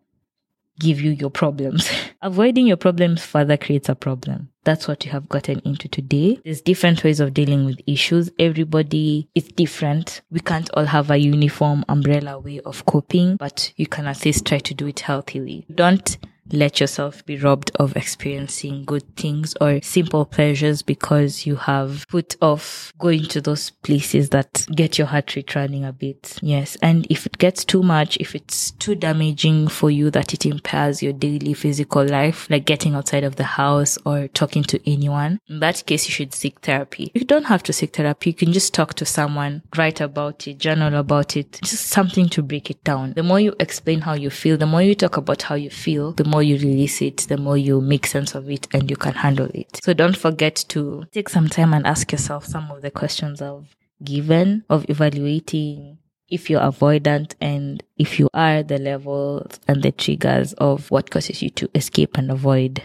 give 0.81 1.01
you 1.01 1.13
your 1.13 1.31
problems. 1.31 1.89
Avoiding 2.23 2.67
your 2.67 2.77
problems 2.77 3.25
further 3.25 3.57
creates 3.57 3.89
a 3.89 3.95
problem. 3.95 4.49
That's 4.65 4.89
what 4.89 5.05
you 5.05 5.13
have 5.13 5.29
gotten 5.29 5.61
into 5.61 5.89
today. 5.89 6.41
There's 6.45 6.61
different 6.61 7.03
ways 7.05 7.21
of 7.21 7.33
dealing 7.33 7.65
with 7.65 7.81
issues. 7.87 8.31
Everybody 8.39 9.29
is 9.35 9.45
different. 9.45 10.21
We 10.31 10.41
can't 10.41 10.69
all 10.75 10.85
have 10.85 11.11
a 11.11 11.17
uniform 11.17 11.85
umbrella 11.89 12.39
way 12.39 12.61
of 12.61 12.85
coping, 12.85 13.37
but 13.37 13.73
you 13.77 13.87
can 13.87 14.07
at 14.07 14.25
least 14.25 14.47
try 14.47 14.59
to 14.59 14.75
do 14.75 14.87
it 14.87 15.01
healthily. 15.01 15.65
Don't 15.75 16.19
let 16.53 16.81
yourself 16.81 17.25
be 17.27 17.37
robbed 17.37 17.71
of 17.77 17.97
experiencing 17.97 18.85
good 18.85 19.17
things 19.17 19.55
or 19.61 19.81
simple 19.83 20.25
pleasures 20.25 20.83
because 20.83 21.47
you 21.47 21.57
have 21.57 22.07
put 22.09 22.37
off 22.41 22.93
going 22.99 23.25
to 23.25 23.41
those 23.41 23.71
places 23.71 24.31
that 24.31 24.67
get 24.75 24.99
your 24.99 25.07
heart 25.07 25.35
rate 25.37 25.55
running 25.55 25.85
a 25.85 25.93
bit. 25.93 26.39
Yes. 26.43 26.77
And 26.83 27.07
if 27.11 27.27
it 27.27 27.39
gets 27.39 27.65
too 27.65 27.83
much, 27.83 28.17
if 28.19 28.35
it's 28.35 28.73
too 28.73 28.95
damaging 28.95 29.69
for 29.69 29.91
you 29.91 30.11
that 30.11 30.35
it 30.35 30.47
impairs 30.47 31.03
your 31.03 31.13
daily 31.13 31.55
physical 31.55 32.05
life, 32.05 32.49
like 32.51 32.65
getting 32.65 32.95
outside 32.95 33.25
of 33.25 33.37
the 33.37 33.45
house 33.45 33.99
or 34.05 34.29
talking 34.29 34.63
to 34.65 34.91
anyone, 34.91 35.41
in 35.49 35.61
that 35.61 35.85
case, 35.87 36.07
you 36.07 36.13
should 36.13 36.35
seek 36.35 36.61
therapy. 36.61 37.11
You 37.15 37.25
don't 37.25 37.45
have 37.45 37.63
to 37.65 37.73
seek 37.73 37.95
therapy. 37.95 38.31
You 38.31 38.35
can 38.35 38.53
just 38.53 38.75
talk 38.75 38.95
to 38.95 39.07
someone, 39.07 39.63
write 39.77 40.01
about 40.01 40.47
it, 40.47 40.59
journal 40.59 40.95
about 40.95 41.37
it, 41.37 41.61
just 41.63 41.87
something 41.87 42.29
to 42.31 42.43
break 42.43 42.71
it 42.71 42.83
down. 42.85 43.13
The 43.15 43.23
more 43.23 43.41
you 43.41 43.55
explain 43.61 44.01
how 44.03 44.15
you 44.15 44.31
feel, 44.31 44.57
the 44.57 44.67
more 44.67 44.83
you 44.83 44.95
talk 44.95 45.17
about 45.17 45.43
how 45.43 45.55
you 45.55 45.71
feel, 45.71 46.13
the 46.13 46.25
more 46.25 46.40
more 46.41 46.45
you 46.45 46.57
release 46.57 47.03
it, 47.03 47.19
the 47.29 47.37
more 47.37 47.59
you 47.59 47.83
make 47.83 48.07
sense 48.07 48.35
of 48.35 48.49
it 48.49 48.67
and 48.73 48.89
you 48.89 48.97
can 48.97 49.13
handle 49.13 49.51
it. 49.53 49.79
So 49.83 49.93
don't 49.93 50.17
forget 50.17 50.65
to 50.69 51.05
take 51.13 51.29
some 51.29 51.49
time 51.49 51.75
and 51.75 51.87
ask 51.87 52.11
yourself 52.11 52.47
some 52.47 52.71
of 52.71 52.81
the 52.81 52.91
questions 52.91 53.43
I've 53.43 53.77
given 54.03 54.65
of 54.71 54.89
evaluating 54.89 55.99
if 56.31 56.49
you're 56.49 56.63
avoidant 56.63 57.35
and 57.43 57.83
if 57.99 58.19
you 58.19 58.31
are 58.33 58.63
the 58.63 58.79
levels 58.79 59.61
and 59.69 59.83
the 59.83 59.93
triggers 59.93 60.55
of 60.55 60.91
what 60.91 61.11
causes 61.11 61.43
you 61.43 61.51
to 61.51 61.69
escape 61.75 62.17
and 62.17 62.31
avoid 62.31 62.83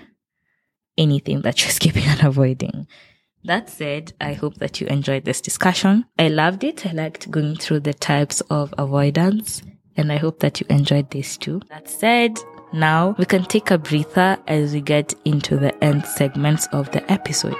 anything 0.98 1.42
that 1.44 1.62
you're 1.62 1.70
escaping 1.76 2.04
and 2.04 2.24
avoiding. 2.24 2.88
That 3.46 3.70
said, 3.70 4.12
I 4.20 4.34
hope 4.34 4.56
that 4.56 4.82
you 4.82 4.88
enjoyed 4.88 5.24
this 5.24 5.40
discussion. 5.40 6.04
I 6.20 6.28
loved 6.28 6.66
it. 6.66 6.86
I 6.86 6.92
liked 6.92 7.32
going 7.32 7.56
through 7.56 7.82
the 7.82 7.94
types 7.94 8.42
of 8.50 8.74
avoidance 8.78 9.62
and 9.96 10.12
I 10.12 10.18
hope 10.18 10.42
that 10.42 10.60
you 10.60 10.68
enjoyed 10.70 11.12
this 11.12 11.38
too. 11.38 11.62
That 11.70 11.88
said, 11.88 12.38
now 12.76 13.16
we 13.18 13.26
can 13.26 13.46
take 13.46 13.72
a 13.72 13.78
breather 13.78 14.38
as 14.48 14.74
we 14.74 14.82
get 14.82 15.14
into 15.24 15.58
the 15.58 15.84
end 15.84 16.06
segments 16.06 16.68
of 16.74 16.92
the 16.92 17.10
episode. 17.12 17.56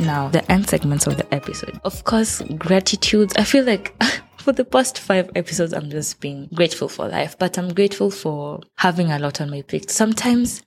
Now, 0.00 0.28
the 0.28 0.42
end 0.50 0.68
segments 0.68 1.06
of 1.06 1.18
the 1.18 1.26
episode. 1.32 1.78
Of 1.84 2.04
course, 2.04 2.40
gratitude. 2.56 3.32
I 3.36 3.44
feel 3.44 3.64
like 3.64 3.94
for 4.38 4.52
the 4.52 4.64
past 4.64 4.98
five 4.98 5.30
episodes, 5.36 5.74
I'm 5.74 5.90
just 5.90 6.20
being 6.20 6.48
grateful 6.54 6.88
for 6.88 7.06
life, 7.06 7.38
but 7.38 7.58
I'm 7.58 7.74
grateful 7.74 8.10
for 8.10 8.60
having 8.76 9.12
a 9.12 9.18
lot 9.18 9.40
on 9.42 9.50
my 9.50 9.62
plate. 9.62 9.90
Sometimes 9.90 10.62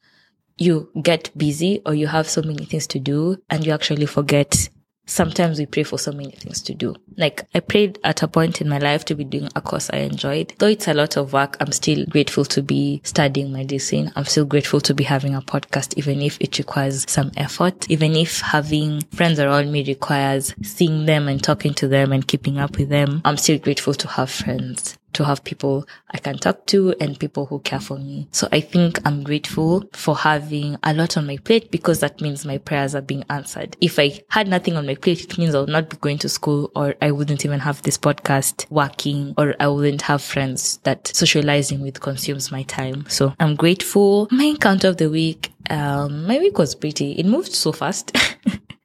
you 0.58 0.90
get 1.02 1.36
busy 1.38 1.82
or 1.86 1.94
you 1.94 2.08
have 2.08 2.30
so 2.30 2.42
many 2.42 2.66
things 2.66 2.88
to 2.88 3.00
do 3.00 3.38
and 3.50 3.66
you 3.66 3.72
actually 3.72 4.06
forget 4.06 4.70
sometimes 5.06 5.60
we 5.60 5.66
pray 5.66 5.84
for 5.84 5.98
so 5.98 6.12
many 6.12 6.32
things 6.32 6.62
to 6.62 6.74
do. 6.74 6.96
Like 7.18 7.46
I 7.54 7.60
prayed 7.60 8.00
at 8.04 8.24
a 8.24 8.28
point 8.28 8.62
in 8.62 8.70
my 8.70 8.78
life 8.78 9.06
to 9.06 9.16
be 9.16 9.24
doing 9.24 9.50
a 9.56 9.62
course 9.62 9.90
I 9.92 9.98
enjoyed. 9.98 10.54
Though 10.60 10.68
it's 10.68 10.88
a 10.88 10.94
lot 10.94 11.18
of 11.18 11.34
work, 11.34 11.58
I'm 11.60 11.72
still 11.72 12.06
grateful 12.06 12.46
to 12.46 12.62
be 12.62 13.02
studying 13.04 13.52
medicine. 13.52 14.12
I'm 14.16 14.26
still 14.26 14.46
grateful 14.46 14.82
to 14.82 14.94
be 14.94 15.04
having 15.04 15.36
a 15.36 15.42
podcast, 15.42 15.98
even 15.98 16.22
if 16.22 16.40
it 16.40 16.58
requires 16.58 17.06
some 17.10 17.32
effort. 17.38 17.90
Even 17.90 18.16
if 18.16 18.40
having 18.42 19.02
friends 19.12 19.40
around 19.40 19.72
me 19.72 19.84
requires 19.86 20.56
seeing 20.62 21.06
them 21.06 21.28
and 21.28 21.44
talking 21.44 21.74
to 21.76 21.88
them 21.88 22.12
and 22.12 22.28
keeping 22.28 22.58
up 22.58 22.78
with 22.78 22.90
them, 22.90 23.22
I'm 23.26 23.38
still 23.38 23.60
grateful 23.60 23.94
to 23.94 24.08
have 24.08 24.30
friends 24.30 24.98
to 25.14 25.26
have 25.26 25.44
people 25.44 25.88
I 26.12 26.18
can 26.18 26.38
talk 26.38 26.66
to 26.68 26.94
and 27.00 27.20
people 27.20 27.46
who 27.46 27.60
care 27.60 27.80
for 27.80 27.98
me. 27.98 28.28
So 28.32 28.48
I 28.52 28.60
think 28.60 29.00
I'm 29.06 29.24
grateful 29.24 29.84
for 29.94 30.16
having 30.16 30.78
a 30.84 30.94
lot 30.94 31.18
on 31.18 31.28
my 31.28 31.38
plate 31.38 31.72
because 31.72 32.00
that 32.00 32.22
means 32.22 32.46
my 32.46 32.58
prayers 32.58 32.96
are 32.96 33.02
being 33.02 33.24
answered. 33.30 33.76
If 33.82 34.00
I 34.00 34.22
had 34.30 34.48
nothing 34.48 34.76
on 34.76 34.86
my 34.86 34.96
plate, 34.96 35.24
it 35.24 35.38
means 35.38 35.56
I 35.56 35.60
would 35.62 35.70
not 35.70 35.90
be 35.90 35.98
going 35.98 36.18
to 36.20 36.30
school 36.30 36.72
or 36.76 36.96
I 37.02 37.12
wouldn't 37.12 37.46
even 37.46 37.60
have 37.60 37.82
this 37.84 37.98
podcast 37.98 38.70
working 38.70 39.34
or 39.38 39.56
I 39.60 39.68
wouldn't 39.68 40.04
have 40.04 40.22
friends 40.22 40.78
that 40.84 41.08
socializing 41.08 41.82
with 41.82 42.02
consumes 42.02 42.52
my 42.52 42.64
time. 42.64 43.06
So 43.10 43.34
I'm 43.40 43.56
grateful. 43.56 44.28
My 44.32 44.46
encounter 44.46 44.90
of 44.90 44.98
the 44.98 45.10
week, 45.10 45.52
um, 45.70 46.26
my 46.26 46.38
week 46.40 46.58
was 46.58 46.76
pretty, 46.76 47.14
it 47.14 47.26
moved 47.26 47.54
so 47.54 47.72
fast. 47.72 48.16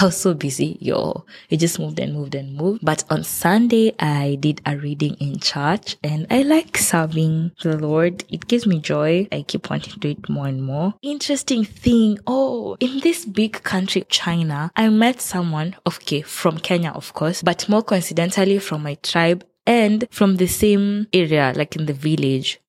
I 0.00 0.04
was 0.04 0.16
so 0.16 0.32
busy, 0.32 0.78
yo. 0.80 1.24
It 1.50 1.56
just 1.56 1.80
moved 1.80 1.98
and 1.98 2.14
moved 2.14 2.36
and 2.36 2.54
moved. 2.54 2.84
But 2.84 3.02
on 3.10 3.24
Sunday, 3.24 3.94
I 3.98 4.36
did 4.38 4.60
a 4.64 4.76
reading 4.76 5.14
in 5.14 5.40
church 5.40 5.96
and 6.04 6.24
I 6.30 6.42
like 6.42 6.78
serving 6.78 7.50
the 7.62 7.76
Lord. 7.76 8.22
It 8.28 8.46
gives 8.46 8.64
me 8.64 8.78
joy. 8.78 9.26
I 9.32 9.42
keep 9.42 9.68
wanting 9.68 9.92
to 9.94 9.98
do 9.98 10.10
it 10.10 10.28
more 10.28 10.46
and 10.46 10.62
more. 10.62 10.94
Interesting 11.02 11.64
thing. 11.64 12.18
Oh, 12.28 12.76
in 12.78 13.00
this 13.00 13.24
big 13.24 13.64
country, 13.64 14.06
China, 14.08 14.70
I 14.76 14.88
met 14.88 15.20
someone, 15.20 15.74
okay, 15.84 16.22
from 16.22 16.58
Kenya, 16.58 16.90
of 16.90 17.12
course, 17.14 17.42
but 17.42 17.68
more 17.68 17.82
coincidentally 17.82 18.60
from 18.60 18.84
my 18.84 18.94
tribe 19.02 19.44
and 19.66 20.06
from 20.12 20.36
the 20.36 20.46
same 20.46 21.08
area, 21.12 21.52
like 21.56 21.74
in 21.74 21.86
the 21.86 21.92
village. 21.92 22.60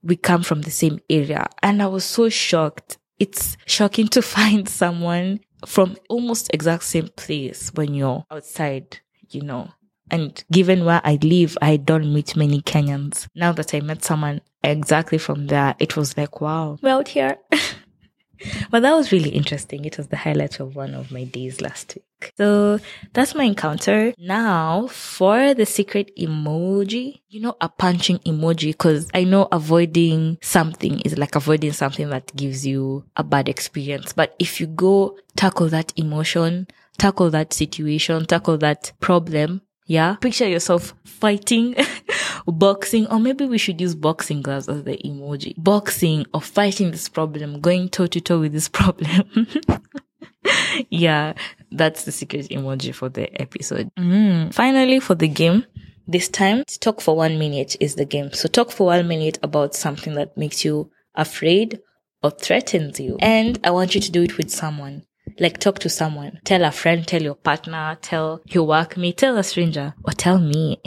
We 0.00 0.14
come 0.14 0.44
from 0.44 0.62
the 0.62 0.70
same 0.70 1.00
area 1.10 1.48
and 1.60 1.82
I 1.82 1.88
was 1.88 2.04
so 2.04 2.28
shocked 2.28 2.98
it's 3.18 3.56
shocking 3.66 4.08
to 4.08 4.22
find 4.36 4.68
someone 4.68 5.40
from 5.66 5.96
almost 6.08 6.50
exact 6.54 6.84
same 6.84 7.08
place 7.16 7.70
when 7.74 7.92
you're 7.94 8.24
outside, 8.30 9.00
you 9.30 9.42
know. 9.42 9.70
And 10.10 10.42
given 10.52 10.84
where 10.84 11.00
I 11.04 11.18
live, 11.20 11.58
I 11.60 11.76
don't 11.76 12.14
meet 12.14 12.36
many 12.36 12.62
Kenyans. 12.62 13.26
Now 13.34 13.52
that 13.52 13.74
I 13.74 13.80
met 13.80 14.04
someone 14.04 14.40
exactly 14.62 15.18
from 15.18 15.48
there, 15.48 15.74
it 15.78 15.96
was 15.96 16.16
like, 16.16 16.40
wow, 16.40 16.78
we're 16.80 16.90
out 16.90 17.08
here. 17.08 17.36
but 18.70 18.82
that 18.82 18.94
was 18.94 19.10
really 19.10 19.30
interesting. 19.30 19.84
It 19.84 19.98
was 19.98 20.08
the 20.08 20.16
highlight 20.16 20.60
of 20.60 20.76
one 20.76 20.94
of 20.94 21.10
my 21.10 21.24
days 21.24 21.60
last 21.60 21.96
week. 21.96 22.05
So 22.36 22.78
that's 23.12 23.34
my 23.34 23.44
encounter. 23.44 24.14
Now 24.18 24.86
for 24.88 25.54
the 25.54 25.66
secret 25.66 26.10
emoji, 26.18 27.20
you 27.28 27.40
know, 27.40 27.56
a 27.60 27.68
punching 27.68 28.18
emoji, 28.20 28.68
because 28.68 29.08
I 29.14 29.24
know 29.24 29.48
avoiding 29.52 30.38
something 30.42 31.00
is 31.00 31.18
like 31.18 31.34
avoiding 31.36 31.72
something 31.72 32.08
that 32.10 32.34
gives 32.36 32.66
you 32.66 33.04
a 33.16 33.24
bad 33.24 33.48
experience. 33.48 34.12
But 34.12 34.34
if 34.38 34.60
you 34.60 34.66
go 34.66 35.18
tackle 35.36 35.68
that 35.68 35.92
emotion, 35.96 36.66
tackle 36.98 37.30
that 37.30 37.52
situation, 37.52 38.26
tackle 38.26 38.58
that 38.58 38.92
problem, 39.00 39.62
yeah, 39.86 40.16
picture 40.16 40.48
yourself 40.48 40.94
fighting 41.04 41.76
boxing, 42.46 43.06
or 43.06 43.20
maybe 43.20 43.46
we 43.46 43.58
should 43.58 43.80
use 43.80 43.94
boxing 43.94 44.42
gloves 44.42 44.68
as 44.68 44.82
the 44.82 44.98
emoji. 45.04 45.54
Boxing 45.56 46.26
or 46.34 46.40
fighting 46.40 46.90
this 46.90 47.08
problem, 47.08 47.60
going 47.60 47.88
toe 47.88 48.06
to 48.08 48.20
toe 48.20 48.40
with 48.40 48.52
this 48.52 48.68
problem. 48.68 49.46
yeah, 50.90 51.34
that's 51.70 52.04
the 52.04 52.12
secret 52.12 52.48
emoji 52.50 52.94
for 52.94 53.08
the 53.08 53.40
episode. 53.40 53.90
Mm. 53.98 54.52
Finally, 54.52 55.00
for 55.00 55.14
the 55.14 55.28
game, 55.28 55.64
this 56.08 56.28
time, 56.28 56.64
talk 56.80 57.00
for 57.00 57.16
one 57.16 57.38
minute 57.38 57.76
is 57.80 57.96
the 57.96 58.04
game. 58.04 58.32
So 58.32 58.48
talk 58.48 58.70
for 58.70 58.86
one 58.86 59.08
minute 59.08 59.38
about 59.42 59.74
something 59.74 60.14
that 60.14 60.36
makes 60.36 60.64
you 60.64 60.90
afraid 61.14 61.80
or 62.22 62.30
threatens 62.30 63.00
you. 63.00 63.16
And 63.20 63.58
I 63.64 63.70
want 63.70 63.94
you 63.94 64.00
to 64.00 64.10
do 64.10 64.22
it 64.22 64.36
with 64.36 64.50
someone. 64.50 65.04
Like 65.40 65.58
talk 65.58 65.80
to 65.80 65.88
someone. 65.88 66.38
Tell 66.44 66.64
a 66.64 66.70
friend, 66.70 67.06
tell 67.06 67.20
your 67.20 67.34
partner, 67.34 67.98
tell 68.00 68.40
your 68.46 68.66
workmate, 68.66 69.16
tell 69.16 69.36
a 69.36 69.42
stranger, 69.42 69.94
or 70.04 70.12
tell 70.12 70.38
me. 70.38 70.80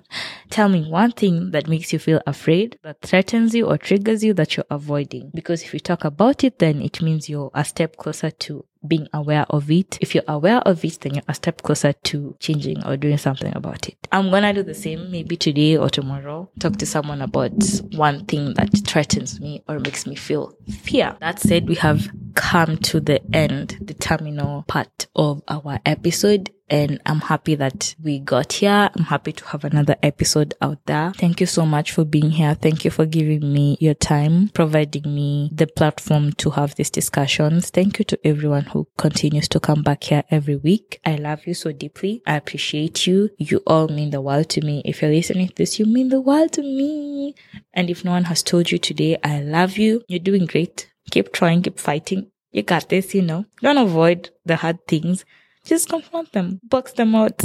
tell 0.50 0.68
me 0.68 0.88
one 0.88 1.12
thing 1.12 1.50
that 1.52 1.66
makes 1.66 1.92
you 1.92 1.98
feel 1.98 2.20
afraid, 2.26 2.78
that 2.82 3.00
threatens 3.00 3.54
you 3.54 3.66
or 3.66 3.78
triggers 3.78 4.22
you 4.22 4.34
that 4.34 4.56
you're 4.56 4.66
avoiding. 4.70 5.30
Because 5.34 5.62
if 5.62 5.72
you 5.72 5.80
talk 5.80 6.04
about 6.04 6.44
it, 6.44 6.58
then 6.58 6.82
it 6.82 7.00
means 7.00 7.30
you're 7.30 7.50
a 7.54 7.64
step 7.64 7.96
closer 7.96 8.30
to 8.30 8.64
being 8.86 9.08
aware 9.12 9.44
of 9.50 9.70
it. 9.70 9.98
If 10.00 10.14
you're 10.14 10.24
aware 10.28 10.58
of 10.60 10.84
it, 10.84 11.00
then 11.00 11.14
you're 11.14 11.24
a 11.28 11.34
step 11.34 11.62
closer 11.62 11.92
to 11.92 12.36
changing 12.40 12.84
or 12.84 12.96
doing 12.96 13.18
something 13.18 13.54
about 13.54 13.88
it. 13.88 13.96
I'm 14.12 14.30
gonna 14.30 14.52
do 14.52 14.62
the 14.62 14.74
same 14.74 15.10
maybe 15.10 15.36
today 15.36 15.76
or 15.76 15.90
tomorrow. 15.90 16.48
Talk 16.58 16.76
to 16.76 16.86
someone 16.86 17.22
about 17.22 17.52
one 17.92 18.24
thing 18.26 18.54
that 18.54 18.70
threatens 18.86 19.40
me 19.40 19.62
or 19.68 19.78
makes 19.78 20.06
me 20.06 20.14
feel 20.14 20.56
fear. 20.82 21.16
That 21.20 21.40
said, 21.40 21.68
we 21.68 21.74
have 21.76 22.08
come 22.36 22.76
to 22.76 23.00
the 23.00 23.20
end, 23.34 23.78
the 23.80 23.94
terminal 23.94 24.62
part 24.68 25.08
of 25.16 25.42
our 25.48 25.80
episode. 25.84 26.52
And 26.68 27.00
I'm 27.06 27.20
happy 27.20 27.54
that 27.54 27.94
we 28.02 28.18
got 28.18 28.54
here. 28.54 28.90
I'm 28.92 29.04
happy 29.04 29.32
to 29.32 29.44
have 29.46 29.64
another 29.64 29.94
episode 30.02 30.54
out 30.60 30.84
there. 30.86 31.12
Thank 31.16 31.40
you 31.40 31.46
so 31.46 31.64
much 31.64 31.92
for 31.92 32.04
being 32.04 32.30
here. 32.30 32.54
Thank 32.54 32.84
you 32.84 32.90
for 32.90 33.06
giving 33.06 33.52
me 33.52 33.76
your 33.80 33.94
time, 33.94 34.48
providing 34.48 35.14
me 35.14 35.48
the 35.54 35.68
platform 35.68 36.32
to 36.32 36.50
have 36.50 36.74
these 36.74 36.90
discussions. 36.90 37.70
Thank 37.70 38.00
you 38.00 38.04
to 38.06 38.18
everyone 38.26 38.64
who 38.64 38.88
continues 38.98 39.48
to 39.50 39.60
come 39.60 39.84
back 39.84 40.02
here 40.02 40.24
every 40.28 40.56
week. 40.56 41.00
I 41.04 41.14
love 41.14 41.46
you 41.46 41.54
so 41.54 41.70
deeply. 41.70 42.20
I 42.26 42.34
appreciate 42.34 43.06
you. 43.06 43.30
You 43.38 43.62
all 43.64 43.86
mean 43.86 44.10
the 44.10 44.20
world 44.20 44.48
to 44.50 44.60
me. 44.60 44.82
If 44.84 45.02
you're 45.02 45.12
listening 45.12 45.48
to 45.48 45.54
this, 45.54 45.78
you 45.78 45.86
mean 45.86 46.08
the 46.08 46.20
world 46.20 46.52
to 46.54 46.62
me. 46.62 47.36
And 47.74 47.90
if 47.90 48.04
no 48.04 48.10
one 48.10 48.24
has 48.24 48.42
told 48.42 48.72
you 48.72 48.78
today, 48.78 49.18
I 49.22 49.40
love 49.40 49.78
you. 49.78 50.02
You're 50.08 50.18
doing 50.18 50.46
great. 50.46 50.88
Keep 51.10 51.32
trying, 51.32 51.62
keep 51.62 51.78
fighting. 51.78 52.30
You 52.52 52.62
got 52.62 52.88
this, 52.88 53.14
you 53.14 53.22
know. 53.22 53.44
Don't 53.60 53.78
avoid 53.78 54.30
the 54.44 54.56
hard 54.56 54.86
things 54.86 55.24
just 55.66 55.88
confront 55.88 56.32
them, 56.32 56.60
box 56.62 56.92
them 56.92 57.14
out. 57.14 57.42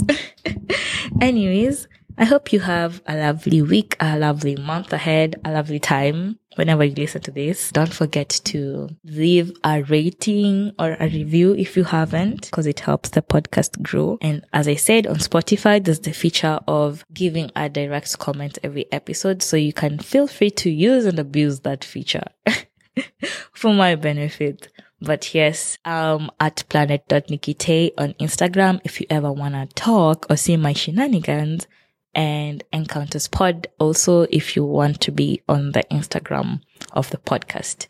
Anyways, 1.21 1.87
I 2.17 2.25
hope 2.25 2.53
you 2.53 2.59
have 2.59 3.01
a 3.07 3.15
lovely 3.15 3.61
week, 3.61 3.95
a 3.99 4.17
lovely 4.17 4.55
month 4.55 4.93
ahead, 4.93 5.41
a 5.43 5.51
lovely 5.51 5.79
time 5.79 6.37
whenever 6.55 6.83
you 6.83 6.93
listen 6.93 7.21
to 7.21 7.31
this. 7.31 7.71
Don't 7.71 7.93
forget 7.93 8.29
to 8.45 8.89
leave 9.03 9.51
a 9.63 9.81
rating 9.83 10.73
or 10.77 10.97
a 10.99 11.05
review 11.05 11.55
if 11.55 11.75
you 11.75 11.83
haven't, 11.83 12.41
because 12.41 12.67
it 12.67 12.81
helps 12.81 13.09
the 13.09 13.23
podcast 13.23 13.81
grow. 13.81 14.19
And 14.21 14.45
as 14.53 14.67
I 14.67 14.75
said 14.75 15.07
on 15.07 15.15
Spotify, 15.15 15.83
there's 15.83 16.01
the 16.01 16.13
feature 16.13 16.59
of 16.67 17.03
giving 17.13 17.49
a 17.55 17.69
direct 17.69 18.19
comment 18.19 18.59
every 18.61 18.85
episode. 18.91 19.41
So 19.41 19.57
you 19.57 19.73
can 19.73 19.97
feel 19.97 20.27
free 20.27 20.51
to 20.51 20.69
use 20.69 21.05
and 21.05 21.17
abuse 21.17 21.61
that 21.61 21.83
feature 21.83 22.25
for 23.53 23.73
my 23.73 23.95
benefit. 23.95 24.67
But 25.01 25.33
yes, 25.33 25.77
um, 25.83 26.31
at 26.39 26.63
planet.nikite 26.69 27.91
on 27.97 28.13
Instagram 28.13 28.81
if 28.83 29.01
you 29.01 29.07
ever 29.09 29.31
want 29.31 29.55
to 29.55 29.67
talk 29.75 30.27
or 30.29 30.37
see 30.37 30.57
my 30.57 30.73
shenanigans 30.73 31.67
and 32.13 32.63
encounters 32.71 33.27
pod 33.27 33.67
also 33.79 34.23
if 34.29 34.55
you 34.55 34.65
want 34.65 34.99
to 35.01 35.11
be 35.11 35.41
on 35.47 35.71
the 35.71 35.83
Instagram 35.85 36.61
of 36.91 37.09
the 37.09 37.17
podcast. 37.17 37.87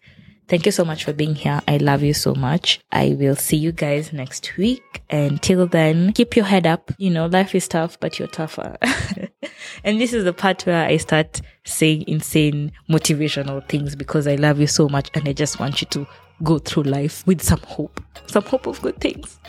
Thank 0.51 0.65
you 0.65 0.73
so 0.73 0.83
much 0.83 1.05
for 1.05 1.13
being 1.13 1.33
here. 1.33 1.61
I 1.65 1.77
love 1.77 2.03
you 2.03 2.13
so 2.13 2.35
much. 2.35 2.81
I 2.91 3.15
will 3.17 3.37
see 3.37 3.55
you 3.55 3.71
guys 3.71 4.11
next 4.11 4.57
week. 4.57 5.01
Until 5.09 5.65
then, 5.65 6.11
keep 6.11 6.35
your 6.35 6.43
head 6.43 6.67
up. 6.67 6.91
You 6.97 7.09
know, 7.09 7.27
life 7.27 7.55
is 7.55 7.69
tough, 7.69 7.97
but 8.01 8.19
you're 8.19 8.27
tougher. 8.27 8.75
and 9.85 10.01
this 10.01 10.11
is 10.11 10.25
the 10.25 10.33
part 10.33 10.65
where 10.65 10.85
I 10.85 10.97
start 10.97 11.39
saying 11.63 12.03
insane 12.05 12.73
motivational 12.89 13.65
things 13.69 13.95
because 13.95 14.27
I 14.27 14.35
love 14.35 14.59
you 14.59 14.67
so 14.67 14.89
much 14.89 15.09
and 15.13 15.25
I 15.25 15.31
just 15.31 15.57
want 15.57 15.79
you 15.79 15.87
to 15.91 16.05
go 16.43 16.59
through 16.59 16.83
life 16.83 17.25
with 17.25 17.41
some 17.41 17.61
hope, 17.61 18.03
some 18.27 18.43
hope 18.43 18.67
of 18.67 18.81
good 18.81 18.99
things. 18.99 19.39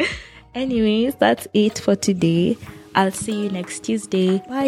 Anyways, 0.56 1.14
that's 1.14 1.46
it 1.54 1.78
for 1.78 1.94
today. 1.94 2.58
I'll 2.96 3.12
see 3.12 3.44
you 3.44 3.50
next 3.50 3.84
Tuesday. 3.84 4.38
Bye. 4.48 4.66